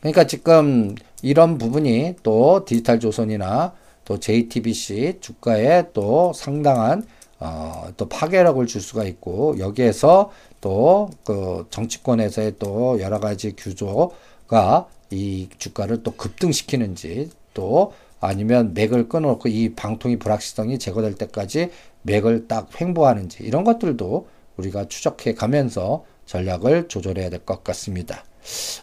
그러니까 0.00 0.26
지금 0.26 0.94
이런 1.22 1.56
부분이 1.56 2.16
또 2.22 2.64
디지털 2.66 3.00
조선이나 3.00 3.72
또 4.12 4.20
JTBC 4.20 5.18
주가에 5.22 5.84
또 5.94 6.34
상당한 6.34 7.02
어, 7.40 7.88
또 7.96 8.08
파괴력을 8.10 8.66
줄 8.66 8.82
수가 8.82 9.04
있고 9.04 9.58
여기에서 9.58 10.30
또 10.60 11.08
그 11.24 11.66
정치권에서의 11.70 12.56
또 12.58 13.00
여러 13.00 13.18
가지 13.20 13.56
규조가 13.56 14.86
이 15.10 15.48
주가를 15.58 16.02
또 16.02 16.12
급등시키는지 16.12 17.30
또 17.54 17.94
아니면 18.20 18.74
맥을 18.74 19.08
끊어놓고 19.08 19.48
이 19.48 19.74
방통위 19.74 20.18
불확실성이 20.18 20.78
제거될 20.78 21.14
때까지 21.14 21.70
맥을 22.02 22.48
딱 22.48 22.68
횡보하는지 22.78 23.42
이런 23.44 23.64
것들도 23.64 24.28
우리가 24.58 24.88
추적해 24.88 25.32
가면서 25.34 26.04
전략을 26.26 26.88
조절해야 26.88 27.30
될 27.30 27.40
것 27.40 27.64
같습니다. 27.64 28.24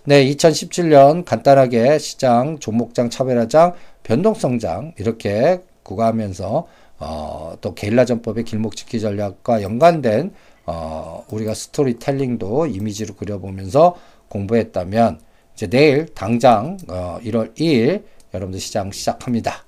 네, 0.06 0.26
2017년 0.26 1.24
간단하게 1.26 2.00
시장, 2.00 2.60
종목장, 2.60 3.10
차별화장, 3.10 3.74
변동성장 4.10 4.94
이렇게 4.98 5.62
구가하면서 5.84 6.68
어, 6.98 7.54
또 7.62 7.76
게릴라 7.76 8.06
전법의 8.06 8.44
길목지키 8.44 9.00
전략과 9.00 9.62
연관된 9.62 10.34
어, 10.66 11.24
우리가 11.30 11.54
스토리텔링도 11.54 12.66
이미지로 12.68 13.14
그려보면서 13.14 13.96
공부했다면 14.30 15.20
이제 15.54 15.68
내일 15.68 16.08
당장 16.16 16.78
어, 16.90 17.20
1월 17.24 17.56
2일 17.56 18.04
여러분들 18.34 18.60
시장 18.60 18.92
시작합니다. 18.92 19.64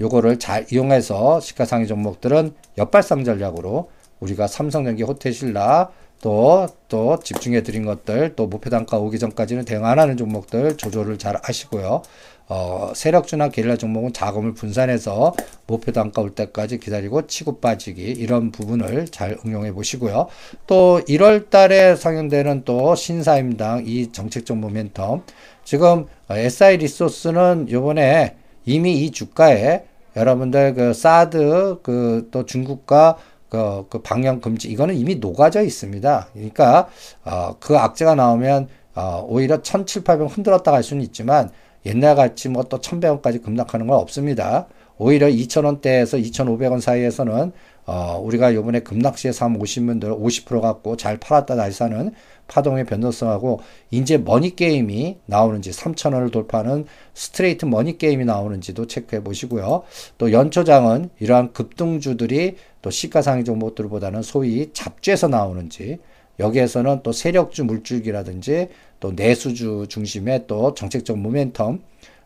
요거를 0.00 0.38
잘 0.38 0.66
이용해서 0.72 1.40
시가상위 1.40 1.88
종목들은 1.88 2.54
역발상 2.78 3.24
전략으로 3.24 3.90
우리가 4.20 4.46
삼성전기, 4.46 5.02
호텔신라 5.02 5.90
또, 6.20 6.68
또 6.88 7.18
집중해 7.18 7.62
드린 7.62 7.84
것들, 7.84 8.34
또 8.36 8.46
목표 8.46 8.68
단가 8.68 8.98
오기 8.98 9.18
전까지는 9.18 9.64
대응 9.64 9.86
안 9.86 9.98
하는 9.98 10.16
종목들 10.16 10.76
조절을 10.76 11.18
잘 11.18 11.38
하시고요. 11.42 12.02
어, 12.50 12.92
세력주나 12.94 13.48
게릴라 13.48 13.76
종목은 13.76 14.12
자금을 14.12 14.54
분산해서 14.54 15.34
목표 15.66 15.92
단가 15.92 16.20
올 16.20 16.34
때까지 16.34 16.78
기다리고 16.78 17.26
치고 17.26 17.60
빠지기 17.60 18.02
이런 18.02 18.50
부분을 18.50 19.06
잘 19.06 19.38
응용해 19.46 19.72
보시고요. 19.72 20.26
또 20.66 21.00
1월 21.08 21.48
달에 21.48 21.96
상영되는 21.96 22.64
또 22.64 22.94
신사임당 22.94 23.84
이 23.86 24.12
정책적 24.12 24.56
모멘텀 24.58 25.22
지금 25.64 26.06
SI 26.28 26.78
리소스는 26.78 27.68
요번에 27.70 28.36
이미 28.66 29.04
이 29.04 29.10
주가에 29.10 29.84
여러분들 30.16 30.74
그 30.74 30.92
사드 30.92 31.80
그 31.82 32.10
또 32.30 32.44
중국과 32.44 33.16
그, 33.48 33.86
그 33.90 34.00
방영 34.00 34.40
금지 34.40 34.68
이거는 34.68 34.94
이미 34.94 35.16
녹아져 35.16 35.62
있습니다. 35.62 36.28
그러니까 36.32 36.88
어, 37.24 37.56
그 37.58 37.76
악재가 37.76 38.14
나오면 38.14 38.68
어, 38.94 39.24
오히려 39.28 39.56
1,700, 39.62 40.04
800 40.04 40.36
흔들었다 40.36 40.70
갈 40.70 40.82
수는 40.82 41.02
있지만 41.02 41.50
옛날 41.86 42.14
같이 42.16 42.48
뭐 42.48 42.62
또 42.64 42.78
1,100원까지 42.80 43.42
급락하는 43.42 43.86
건 43.86 43.98
없습니다. 43.98 44.66
오히려 44.98 45.28
2,000원대에서 45.28 46.22
2,500원 46.22 46.80
사이에서는 46.80 47.52
어, 47.86 48.20
우리가 48.22 48.54
요번에 48.54 48.80
급락 48.80 49.16
시에 49.18 49.32
사면 49.32 49.60
오신 49.60 49.86
분들 49.86 50.12
50% 50.12 50.60
갖고 50.60 50.96
잘 50.96 51.16
팔았다 51.16 51.56
다시 51.56 51.78
사는 51.78 52.12
파동의 52.46 52.84
변동성하고 52.84 53.60
이제 53.90 54.18
money 54.18 54.54
game이 54.54 55.18
나오는지 55.26 55.70
3,000원을 55.70 56.30
돌파하는 56.30 56.84
straight 57.14 57.64
money 57.64 57.96
game이 57.96 58.26
나오는지도 58.26 58.86
체크해 58.86 59.24
보시고요. 59.24 59.82
또 60.18 60.32
연초장은 60.32 61.10
이러한 61.18 61.52
급등주들이 61.52 62.56
또 62.82 62.90
시가상위 62.90 63.44
종목들보다는 63.44 64.22
소위 64.22 64.70
잡주에서 64.72 65.28
나오는지 65.28 65.98
여기에서는 66.38 67.00
또 67.02 67.12
세력주 67.12 67.64
물줄기라든지 67.64 68.68
또 69.00 69.12
내수주 69.12 69.86
중심의 69.88 70.44
또 70.46 70.74
정책적 70.74 71.16
모멘텀 71.16 71.80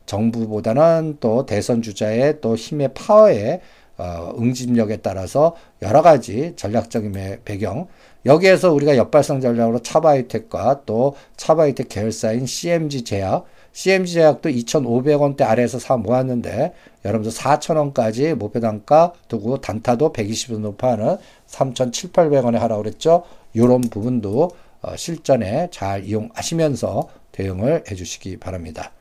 정부보다는 0.07 1.19
또 1.21 1.47
대선 1.47 1.81
주자의 1.81 2.41
또 2.41 2.57
힘의 2.57 2.93
파워에 2.95 3.61
어, 3.97 4.35
응집력에 4.39 4.97
따라서 4.99 5.55
여러 5.81 6.03
가지 6.03 6.53
전략적인 6.57 7.41
배경 7.45 7.87
여기에서 8.27 8.73
우리가 8.73 8.97
역발상 8.97 9.41
전략으로 9.41 9.81
차바이텍과 9.81 10.83
또 10.85 11.15
차바이텍 11.37 11.89
계열사인 11.89 12.47
CMG 12.47 13.05
제약 13.05 13.45
CMG 13.73 14.15
제약도 14.15 14.49
2,500원대 14.49 15.43
아래에서 15.43 15.79
사 15.79 15.97
모았는데 15.97 16.73
여러분들 17.05 17.33
4,000원까지 17.33 18.35
목표 18.35 18.61
단가 18.61 19.13
두고 19.29 19.61
단타도 19.61 20.13
120원 20.13 20.61
높아하는 20.61 21.19
3,700원에 21.49 22.57
하라고 22.59 22.83
그랬죠. 22.83 23.25
이런 23.53 23.81
부분도 23.81 24.45
어, 24.45 24.51
실전에 24.97 25.68
잘 25.70 26.05
이용하시면서 26.05 27.09
대응을 27.33 27.85
해주시기 27.90 28.38
바랍니다. 28.38 28.92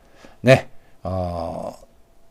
네, 0.41 0.67
어, 1.03 1.73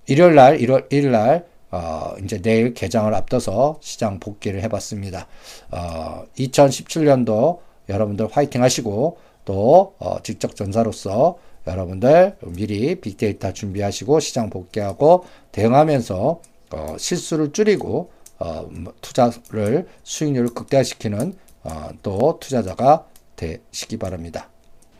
일요일 0.06 0.34
날, 0.34 0.58
1월 0.58 0.90
1일 0.90 1.10
날, 1.10 1.46
어, 1.70 2.14
이제 2.22 2.40
내일 2.40 2.74
개장을 2.74 3.12
앞둬서 3.14 3.78
시장 3.80 4.20
복귀를 4.20 4.62
해봤습니다. 4.62 5.26
어, 5.70 6.24
2017년도 6.36 7.60
여러분들 7.88 8.28
화이팅 8.30 8.62
하시고 8.62 9.18
또 9.44 9.94
어, 9.98 10.22
직접 10.22 10.54
전사로서 10.54 11.38
여러분들 11.66 12.36
미리 12.46 13.00
빅데이터 13.00 13.52
준비하시고 13.52 14.20
시장 14.20 14.50
복귀하고 14.50 15.24
대응하면서 15.52 16.40
어, 16.72 16.96
실수를 16.98 17.52
줄이고 17.52 18.10
어, 18.38 18.68
투자를 19.00 19.86
수익률을 20.02 20.50
극대화시키는 20.54 21.36
어, 21.64 21.88
또 22.02 22.38
투자자가 22.40 23.06
되시기 23.42 23.96
바랍니다. 23.96 24.48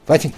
파이팅! 0.07 0.33